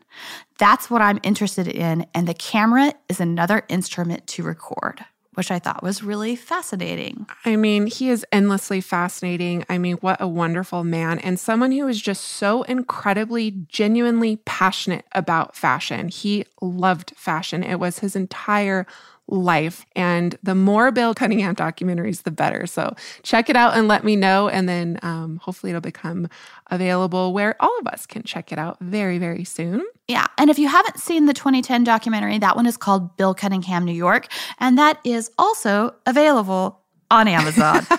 That's 0.58 0.90
what 0.90 1.02
I'm 1.02 1.20
interested 1.24 1.68
in. 1.68 2.06
And 2.14 2.28
the 2.28 2.34
camera 2.34 2.94
is 3.10 3.20
another 3.20 3.64
instrument 3.70 4.28
to 4.28 4.44
record 4.44 5.06
which 5.36 5.52
I 5.52 5.60
thought 5.60 5.84
was 5.84 6.04
really 6.04 6.36
fascinating. 6.36 7.28
I 7.46 7.56
mean, 7.56 7.88
he 7.88 8.10
is 8.10 8.26
endlessly 8.32 8.82
fascinating. 8.82 9.66
I 9.70 9.78
mean, 9.78 9.98
what 9.98 10.22
a 10.22 10.28
wonderful 10.28 10.84
man 10.84 11.20
and 11.20 11.40
someone 11.40 11.72
who 11.72 11.88
is 11.88 12.02
just 12.02 12.24
so 12.24 12.64
incredibly, 12.64 13.52
genuinely 13.52 14.38
passionate 14.46 15.06
about 15.12 15.56
fashion. 15.56 16.10
He 16.10 16.46
loved 16.62 17.14
fashion, 17.16 17.64
it 17.64 17.80
was 17.80 18.00
his 18.00 18.16
entire 18.16 18.88
life. 19.28 19.86
And 19.96 20.38
the 20.44 20.56
more 20.56 20.92
Bill 20.92 21.14
Cunningham 21.14 21.56
documentaries, 21.56 22.24
the 22.24 22.32
better. 22.32 22.68
So 22.68 22.96
check 23.24 23.50
it 23.50 23.56
out 23.56 23.76
and 23.76 23.88
let 23.88 24.04
me 24.04 24.16
know. 24.16 24.50
And 24.50 24.70
then 24.70 25.00
um, 25.02 25.38
hopefully 25.38 25.72
it'll 25.72 25.82
become 25.82 26.28
available 26.70 27.34
where 27.34 27.56
all 27.60 27.76
of 27.80 27.88
us 27.88 28.06
can 28.06 28.24
check 28.24 28.52
it 28.52 28.60
out 28.60 28.78
very, 28.82 29.18
very 29.18 29.44
soon. 29.44 29.86
Yeah. 30.08 30.28
And 30.38 30.50
if 30.50 30.60
you 30.60 30.68
haven't 30.68 31.00
seen 31.00 31.26
the 31.26 31.34
2010 31.34 31.84
documentary, 31.84 32.38
that 32.40 32.56
one 32.56 32.66
is 32.66 32.78
called 32.78 33.18
Bill 33.18 33.34
Cunningham, 33.34 33.86
New 33.86 33.94
York. 33.94 34.28
And 34.60 34.78
that 34.78 35.00
is 35.04 35.32
also 35.38 35.96
available 36.06 36.82
on 37.10 37.28
Amazon. 37.28 37.86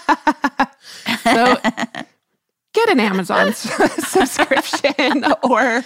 so 1.23 1.57
get 2.77 2.91
an 2.91 3.01
Amazon 3.01 3.53
subscription 3.55 5.25
or 5.43 5.79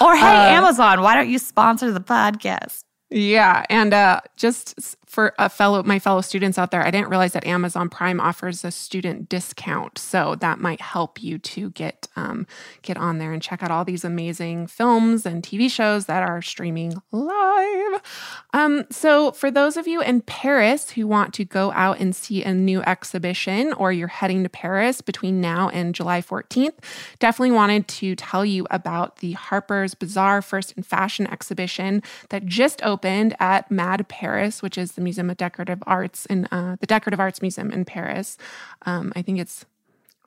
or 0.00 0.16
hey 0.16 0.26
uh, 0.26 0.56
Amazon, 0.56 1.02
why 1.02 1.14
don't 1.14 1.28
you 1.28 1.38
sponsor 1.38 1.92
the 1.92 2.00
podcast? 2.00 2.84
Yeah, 3.12 3.64
and 3.68 3.92
uh, 3.92 4.20
just 4.36 4.96
for 5.12 5.34
a 5.38 5.50
fellow 5.50 5.82
my 5.82 5.98
fellow 5.98 6.22
students 6.22 6.56
out 6.56 6.70
there, 6.70 6.82
I 6.82 6.90
didn't 6.90 7.10
realize 7.10 7.34
that 7.34 7.46
Amazon 7.46 7.90
Prime 7.90 8.18
offers 8.18 8.64
a 8.64 8.70
student 8.70 9.28
discount, 9.28 9.98
so 9.98 10.36
that 10.36 10.58
might 10.58 10.80
help 10.80 11.22
you 11.22 11.36
to 11.38 11.68
get 11.72 12.08
um, 12.16 12.46
get 12.80 12.96
on 12.96 13.18
there 13.18 13.34
and 13.34 13.42
check 13.42 13.62
out 13.62 13.70
all 13.70 13.84
these 13.84 14.04
amazing 14.04 14.68
films 14.68 15.26
and 15.26 15.42
TV 15.42 15.70
shows 15.70 16.06
that 16.06 16.22
are 16.22 16.40
streaming 16.40 16.94
live. 17.10 18.00
Um, 18.54 18.84
so, 18.90 19.32
for 19.32 19.50
those 19.50 19.76
of 19.76 19.86
you 19.86 20.00
in 20.00 20.22
Paris 20.22 20.92
who 20.92 21.06
want 21.06 21.34
to 21.34 21.44
go 21.44 21.72
out 21.72 22.00
and 22.00 22.16
see 22.16 22.42
a 22.42 22.54
new 22.54 22.80
exhibition, 22.80 23.74
or 23.74 23.92
you're 23.92 24.08
heading 24.08 24.42
to 24.44 24.48
Paris 24.48 25.02
between 25.02 25.42
now 25.42 25.68
and 25.68 25.94
July 25.94 26.22
14th, 26.22 26.78
definitely 27.18 27.54
wanted 27.54 27.86
to 27.86 28.16
tell 28.16 28.46
you 28.46 28.66
about 28.70 29.16
the 29.16 29.32
Harper's 29.32 29.94
Bazaar 29.94 30.40
First 30.40 30.72
in 30.72 30.82
Fashion 30.82 31.26
exhibition 31.26 32.02
that 32.30 32.46
just 32.46 32.82
opened 32.82 33.36
at 33.38 33.70
Mad 33.70 34.08
Paris, 34.08 34.62
which 34.62 34.78
is 34.78 34.92
the 34.92 35.01
Museum 35.02 35.30
of 35.30 35.36
Decorative 35.36 35.82
Arts 35.86 36.26
in 36.26 36.46
uh, 36.46 36.76
the 36.80 36.86
Decorative 36.86 37.20
Arts 37.20 37.42
Museum 37.42 37.70
in 37.70 37.84
Paris. 37.84 38.36
Um, 38.86 39.12
I 39.16 39.22
think 39.22 39.38
it's 39.38 39.64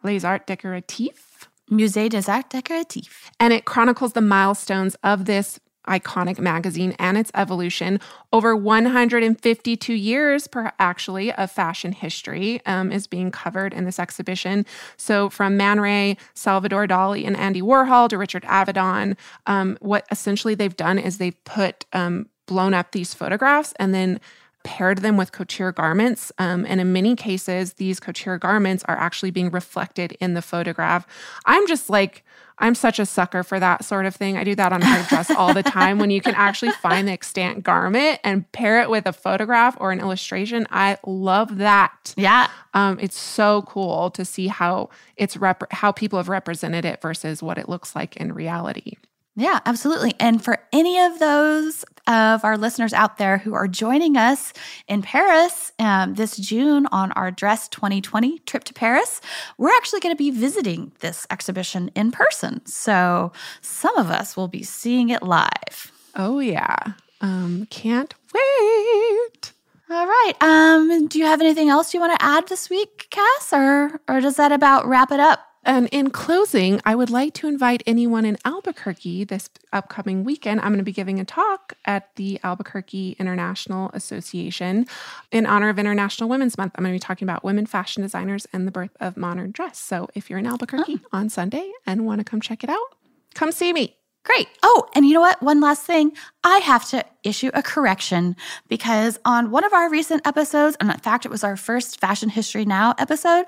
Les 0.04 0.24
Arts 0.24 0.46
Décoratifs. 0.46 1.48
Musée 1.72 2.10
des 2.10 2.30
Arts 2.30 2.48
Décoratifs. 2.50 3.32
And 3.40 3.52
it 3.52 3.66
chronicles 3.66 4.14
the 4.14 4.22
milestones 4.22 4.96
of 5.04 5.26
this 5.26 5.60
iconic 5.88 6.40
magazine 6.40 6.96
and 7.00 7.18
its 7.18 7.32
evolution 7.36 8.00
over 8.34 8.56
152 8.56 9.94
years 9.94 10.48
per 10.48 10.72
actually 10.80 11.32
of 11.34 11.52
fashion 11.52 11.92
history 11.92 12.62
um, 12.66 12.92
is 12.92 13.08
being 13.08 13.32
covered 13.32 13.74
in 13.74 13.86
this 13.86 14.00
exhibition 14.00 14.66
so 14.98 15.30
from 15.30 15.58
man 15.58 15.80
ray 15.80 16.18
salvador 16.34 16.88
dali 16.88 17.26
and 17.26 17.38
andy 17.38 17.62
warhol 17.62 18.10
to 18.10 18.18
richard 18.18 18.44
avedon 18.44 19.16
um, 19.46 19.78
what 19.80 20.06
essentially 20.12 20.56
they've 20.56 20.78
done 20.78 20.98
is 20.98 21.18
they've 21.18 21.44
put 21.44 21.86
um, 21.94 22.28
blown 22.48 22.74
up 22.74 22.92
these 22.92 23.14
photographs 23.14 23.74
and 23.78 23.94
then 23.94 24.20
paired 24.66 24.98
them 24.98 25.16
with 25.16 25.32
couture 25.32 25.72
garments. 25.72 26.32
Um, 26.40 26.66
and 26.68 26.82
in 26.82 26.92
many 26.92 27.16
cases, 27.16 27.74
these 27.74 28.00
couture 28.00 28.38
garments 28.38 28.84
are 28.88 28.98
actually 28.98 29.32
being 29.32 29.52
reflected 29.52 30.18
in 30.20 30.34
the 30.34 30.42
photograph. 30.42 31.08
I'm 31.46 31.66
just 31.68 31.90
like, 31.90 32.26
I'm 32.58 32.74
such 32.74 33.00
a 33.00 33.06
sucker 33.06 33.44
for 33.44 33.60
that 33.60 33.86
sort 33.86 34.06
of 34.06 34.16
thing. 34.16 34.38
I 34.38 34.44
do 34.44 34.56
that 34.56 34.74
on 34.74 34.80
my 34.80 35.06
dress 35.10 35.30
all 35.30 35.54
the 35.54 35.62
time 35.62 36.00
when 36.00 36.10
you 36.10 36.20
can 36.20 36.34
actually 36.36 36.72
find 36.72 37.08
the 37.08 37.12
extant 37.12 37.64
garment 37.64 38.20
and 38.24 38.50
pair 38.54 38.82
it 38.82 38.90
with 38.90 39.06
a 39.06 39.14
photograph 39.14 39.78
or 39.80 39.92
an 39.92 40.00
illustration. 40.00 40.66
I 40.72 40.98
love 41.06 41.58
that. 41.58 42.14
Yeah. 42.18 42.50
Um, 42.74 42.98
it's 43.00 43.18
so 43.18 43.64
cool 43.64 44.10
to 44.12 44.26
see 44.26 44.48
how 44.48 44.90
it's 45.16 45.38
rep- 45.38 45.72
how 45.72 45.92
people 45.92 46.18
have 46.18 46.30
represented 46.30 46.86
it 46.86 47.02
versus 47.02 47.44
what 47.44 47.58
it 47.58 47.70
looks 47.70 47.96
like 47.96 48.16
in 48.16 48.34
reality. 48.34 48.94
Yeah, 49.36 49.60
absolutely. 49.66 50.14
And 50.20 50.44
for 50.44 50.60
any 50.72 51.00
of 51.00 51.20
those 51.20 51.84
of 52.08 52.46
our 52.46 52.58
listeners 52.58 52.94
out 52.94 53.18
there 53.18 53.40
who 53.40 53.54
are 53.54 53.68
joining 53.68 54.16
us 54.16 54.54
in 54.88 55.02
Paris 55.02 55.72
um, 55.80 56.14
this 56.14 56.38
June 56.38 56.86
on 56.92 57.12
our 57.14 57.32
Dress 57.32 57.68
2020 57.68 58.40
trip 58.40 58.64
to 58.66 58.74
Paris, 58.74 59.22
we're 59.58 59.76
actually 59.76 60.00
going 60.00 60.14
to 60.14 60.18
be 60.18 60.32
visiting 60.32 60.92
this 61.00 61.28
exhibition 61.30 61.90
in 61.96 62.12
person. 62.12 62.66
So 62.66 63.34
some 63.62 63.98
of 63.98 64.10
us 64.10 64.38
will 64.38 64.48
be 64.48 64.64
seeing 64.64 65.10
it 65.10 65.22
live. 65.22 65.92
Oh, 66.16 66.40
yeah. 66.40 66.94
Um, 67.22 67.68
can't 67.70 68.14
wait. 68.34 69.52
All 69.90 70.08
right. 70.08 70.34
Um, 70.42 71.08
do 71.08 71.20
you 71.20 71.26
have 71.26 71.42
anything 71.42 71.70
else 71.70 71.94
you 71.94 72.00
want 72.00 72.18
to 72.18 72.26
add 72.26 72.48
this 72.48 72.70
week, 72.70 73.08
Cass, 73.12 73.54
or 73.54 74.02
or 74.08 74.20
does 74.20 74.36
that 74.38 74.52
about 74.52 74.88
wrap 74.88 75.12
it 75.12 75.20
up? 75.20 75.40
And 75.66 75.90
in 75.92 76.12
closing, 76.12 76.80
I 76.86 76.94
would 76.94 77.10
like 77.10 77.34
to 77.36 77.48
invite 77.48 77.82
anyone 77.88 78.24
in 78.24 78.38
Albuquerque 78.46 79.24
this 79.24 79.50
upcoming 79.74 80.24
weekend. 80.24 80.62
I'm 80.62 80.68
going 80.68 80.78
to 80.78 80.84
be 80.84 80.94
giving 80.94 81.20
a 81.20 81.26
talk 81.26 81.74
at 81.86 82.16
the 82.16 82.40
Albuquerque 82.44 83.16
International 83.18 83.90
Association 83.94 84.86
in 85.32 85.48
honor 85.48 85.70
of 85.70 85.80
International 85.80 86.30
Women's 86.30 86.56
Month. 86.56 86.74
I'm 86.76 86.84
going 86.84 86.94
to 86.94 86.96
be 86.96 87.06
talking 87.06 87.26
about 87.26 87.44
women 87.44 87.66
fashion 87.66 88.04
designers 88.04 88.48
and 88.54 88.68
the 88.68 88.72
birth 88.72 88.96
of 89.00 89.18
modern 89.18 89.52
dress. 89.52 89.80
So 89.80 90.08
if 90.14 90.30
you're 90.30 90.40
in 90.40 90.46
Albuquerque 90.46 91.02
oh. 91.04 91.18
on 91.18 91.30
Sunday 91.30 91.72
and 91.88 92.06
want 92.06 92.20
to 92.20 92.26
come 92.26 92.42
check 92.42 92.64
it 92.64 92.70
out, 92.70 92.96
come 93.34 93.52
see 93.52 93.74
me. 93.74 93.98
Great. 94.26 94.50
Oh, 94.64 94.88
and 94.96 95.06
you 95.06 95.14
know 95.14 95.22
what? 95.22 95.42
One 95.44 95.62
last 95.62 95.84
thing. 95.84 96.12
I 96.44 96.58
have 96.58 96.90
to 96.90 97.06
issue 97.24 97.52
a 97.54 97.62
correction 97.62 98.36
because 98.68 99.20
on 99.24 99.52
one 99.52 99.64
of 99.64 99.72
our 99.72 99.88
recent 99.88 100.26
episodes, 100.26 100.76
and 100.80 100.90
in 100.90 100.98
fact, 100.98 101.26
it 101.26 101.30
was 101.30 101.44
our 101.44 101.56
first 101.56 102.00
Fashion 102.00 102.30
History 102.30 102.66
Now 102.66 102.96
episode, 102.98 103.46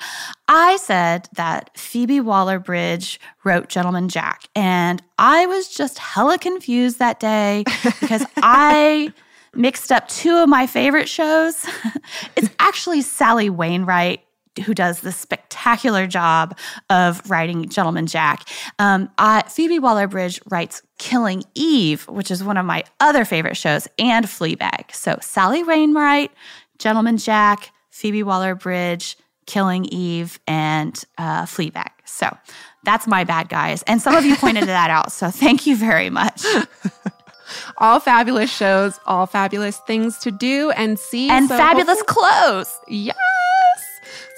I 0.48 0.78
said 0.78 1.30
that 1.34 1.76
Phoebe 1.76 2.20
Waller 2.20 2.60
Bridge 2.60 3.20
wrote 3.44 3.70
Gentleman 3.70 4.08
Jack. 4.08 4.50
And 4.56 5.02
I 5.18 5.48
was 5.48 5.68
just 5.68 5.98
hella 5.98 6.38
confused 6.38 7.00
that 7.00 7.20
day 7.20 7.64
because 8.00 8.24
I 8.38 9.12
mixed 9.56 9.92
up 9.92 10.08
two 10.08 10.38
of 10.38 10.48
my 10.48 10.68
favorite 10.68 11.10
shows. 11.10 11.66
it's 12.36 12.50
actually 12.60 13.02
Sally 13.02 13.50
Wainwright 13.50 14.27
who 14.58 14.74
does 14.74 15.02
this 15.02 15.16
spectacular 15.16 16.08
job 16.08 16.58
of 16.90 17.30
writing 17.30 17.70
Gentleman 17.70 18.08
Jack. 18.08 18.48
Um, 18.80 19.10
I, 19.18 19.44
Phoebe 19.48 19.80
Waller 19.80 20.08
Bridge 20.08 20.42
writes 20.50 20.82
Killing 20.98 21.44
Eve, 21.56 22.08
which 22.08 22.32
is 22.32 22.44
one 22.44 22.58
of 22.58 22.66
my 22.66 22.84
other 23.00 23.26
favorite 23.26 23.58
shows, 23.58 23.88
and 24.00 24.26
Fleabag. 24.26 24.94
So 24.94 25.18
Sally 25.22 25.64
Wainwright, 25.64 26.32
Gentleman 26.80 27.18
Jack, 27.18 27.72
Phoebe 27.90 28.24
Waller 28.24 28.56
Bridge, 28.56 29.18
Killing 29.46 29.86
Eve, 29.86 30.40
and 30.48 31.02
uh, 31.18 31.44
Fleabag. 31.46 31.90
So 32.06 32.36
that's 32.84 33.08
my 33.08 33.24
bad, 33.24 33.50
guys. 33.50 33.84
And 33.84 34.02
some 34.02 34.16
of 34.16 34.26
you 34.26 34.36
pointed 34.36 34.64
that 34.68 34.90
out. 34.90 35.12
So 35.12 35.30
thank 35.30 35.66
you 35.66 35.76
very 35.76 36.10
much. 36.10 36.44
all 37.78 38.00
fabulous 38.00 38.56
shows, 38.56 39.00
all 39.06 39.26
fabulous 39.26 39.78
things 39.80 40.18
to 40.20 40.32
do 40.32 40.72
and 40.72 41.00
see. 41.00 41.30
And 41.30 41.48
so 41.48 41.58
fabulous 41.58 42.02
clothes. 42.04 42.78
Yes. 42.88 43.16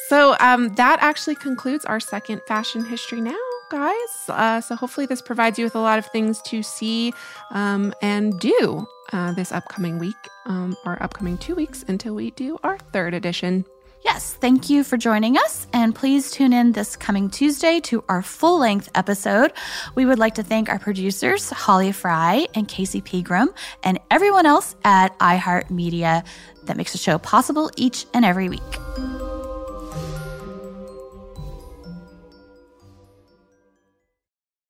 So 0.09 0.35
um, 0.39 0.69
that 0.69 0.97
actually 1.03 1.35
concludes 1.35 1.85
our 1.85 1.99
second 1.99 2.41
Fashion 2.47 2.83
History 2.83 3.21
Now, 3.21 3.37
guys. 3.69 3.93
Uh, 4.27 4.59
so 4.59 4.75
hopefully 4.75 5.05
this 5.05 5.21
provides 5.21 5.59
you 5.59 5.65
with 5.65 5.75
a 5.75 5.79
lot 5.79 5.99
of 5.99 6.07
things 6.07 6.41
to 6.47 6.63
see 6.63 7.13
um, 7.51 7.93
and 8.01 8.39
do 8.39 8.87
uh, 9.13 9.33
this 9.33 9.51
upcoming 9.51 9.99
week 9.99 10.15
um, 10.47 10.75
or 10.83 10.97
upcoming 11.03 11.37
two 11.37 11.53
weeks 11.53 11.85
until 11.87 12.15
we 12.15 12.31
do 12.31 12.57
our 12.63 12.79
third 12.91 13.13
edition. 13.13 13.65
Yes, 14.03 14.33
thank 14.33 14.67
you 14.67 14.83
for 14.83 14.97
joining 14.97 15.37
us. 15.37 15.67
And 15.73 15.93
please 15.93 16.31
tune 16.31 16.53
in 16.53 16.71
this 16.71 16.95
coming 16.95 17.29
Tuesday 17.29 17.79
to 17.81 18.03
our 18.09 18.23
full 18.23 18.57
length 18.57 18.89
episode. 18.95 19.53
We 19.93 20.07
would 20.07 20.17
like 20.17 20.33
to 20.35 20.43
thank 20.43 20.69
our 20.69 20.79
producers, 20.79 21.51
Holly 21.51 21.91
Fry 21.91 22.47
and 22.55 22.67
Casey 22.67 23.01
Pegram, 23.01 23.53
and 23.83 23.99
everyone 24.09 24.47
else 24.47 24.75
at 24.83 25.15
iHeartMedia 25.19 26.25
that 26.63 26.77
makes 26.77 26.93
the 26.93 26.97
show 26.97 27.19
possible 27.19 27.69
each 27.77 28.07
and 28.15 28.25
every 28.25 28.49
week. 28.49 28.59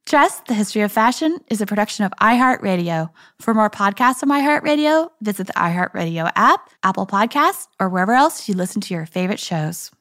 Dressed, 0.10 0.48
the 0.48 0.56
History 0.56 0.82
of 0.82 0.92
Fashion 0.92 1.38
is 1.52 1.62
a 1.62 1.68
production 1.68 2.04
of 2.04 2.12
iHeartRadio. 2.20 3.12
For 3.38 3.54
more 3.54 3.70
podcasts 3.70 4.22
from 4.22 4.30
iHeartRadio, 4.30 5.12
visit 5.22 5.46
the 5.46 5.54
iHeartRadio 5.54 6.32
app, 6.36 6.72
Apple 6.82 7.06
Podcasts, 7.06 7.68
or 7.80 7.90
wherever 7.90 8.14
else 8.14 8.50
you 8.50 8.56
listen 8.56 8.82
to 8.82 8.94
your 8.96 9.06
favorite 9.06 9.40
shows. 9.40 9.92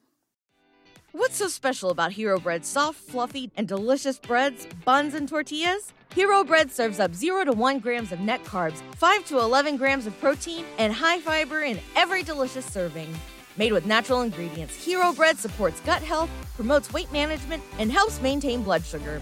What's 1.11 1.35
so 1.35 1.47
special 1.47 1.91
about 1.91 2.11
Hero 2.11 2.39
Bread's 2.39 2.67
soft, 2.67 2.97
fluffy, 2.97 3.51
and 3.55 3.67
delicious 3.67 4.17
breads, 4.17 4.65
buns, 4.83 5.13
and 5.13 5.29
tortillas? 5.29 5.93
Hero 6.15 6.43
Bread 6.43 6.71
serves 6.71 6.99
up 6.99 7.13
0 7.13 7.45
to 7.45 7.53
1 7.53 7.77
grams 7.77 8.11
of 8.11 8.19
net 8.19 8.43
carbs, 8.43 8.81
5 8.95 9.25
to 9.25 9.37
11 9.37 9.77
grams 9.77 10.07
of 10.07 10.19
protein, 10.19 10.65
and 10.79 10.91
high 10.91 11.19
fiber 11.19 11.61
in 11.61 11.79
every 11.95 12.23
delicious 12.23 12.65
serving. 12.65 13.13
Made 13.57 13.73
with 13.73 13.85
natural 13.85 14.21
ingredients, 14.21 14.75
Hero 14.75 15.13
Bread 15.13 15.37
supports 15.37 15.79
gut 15.81 16.01
health, 16.01 16.31
promotes 16.55 16.91
weight 16.91 17.11
management, 17.11 17.61
and 17.77 17.91
helps 17.91 18.19
maintain 18.21 18.63
blood 18.63 18.83
sugar. 18.83 19.21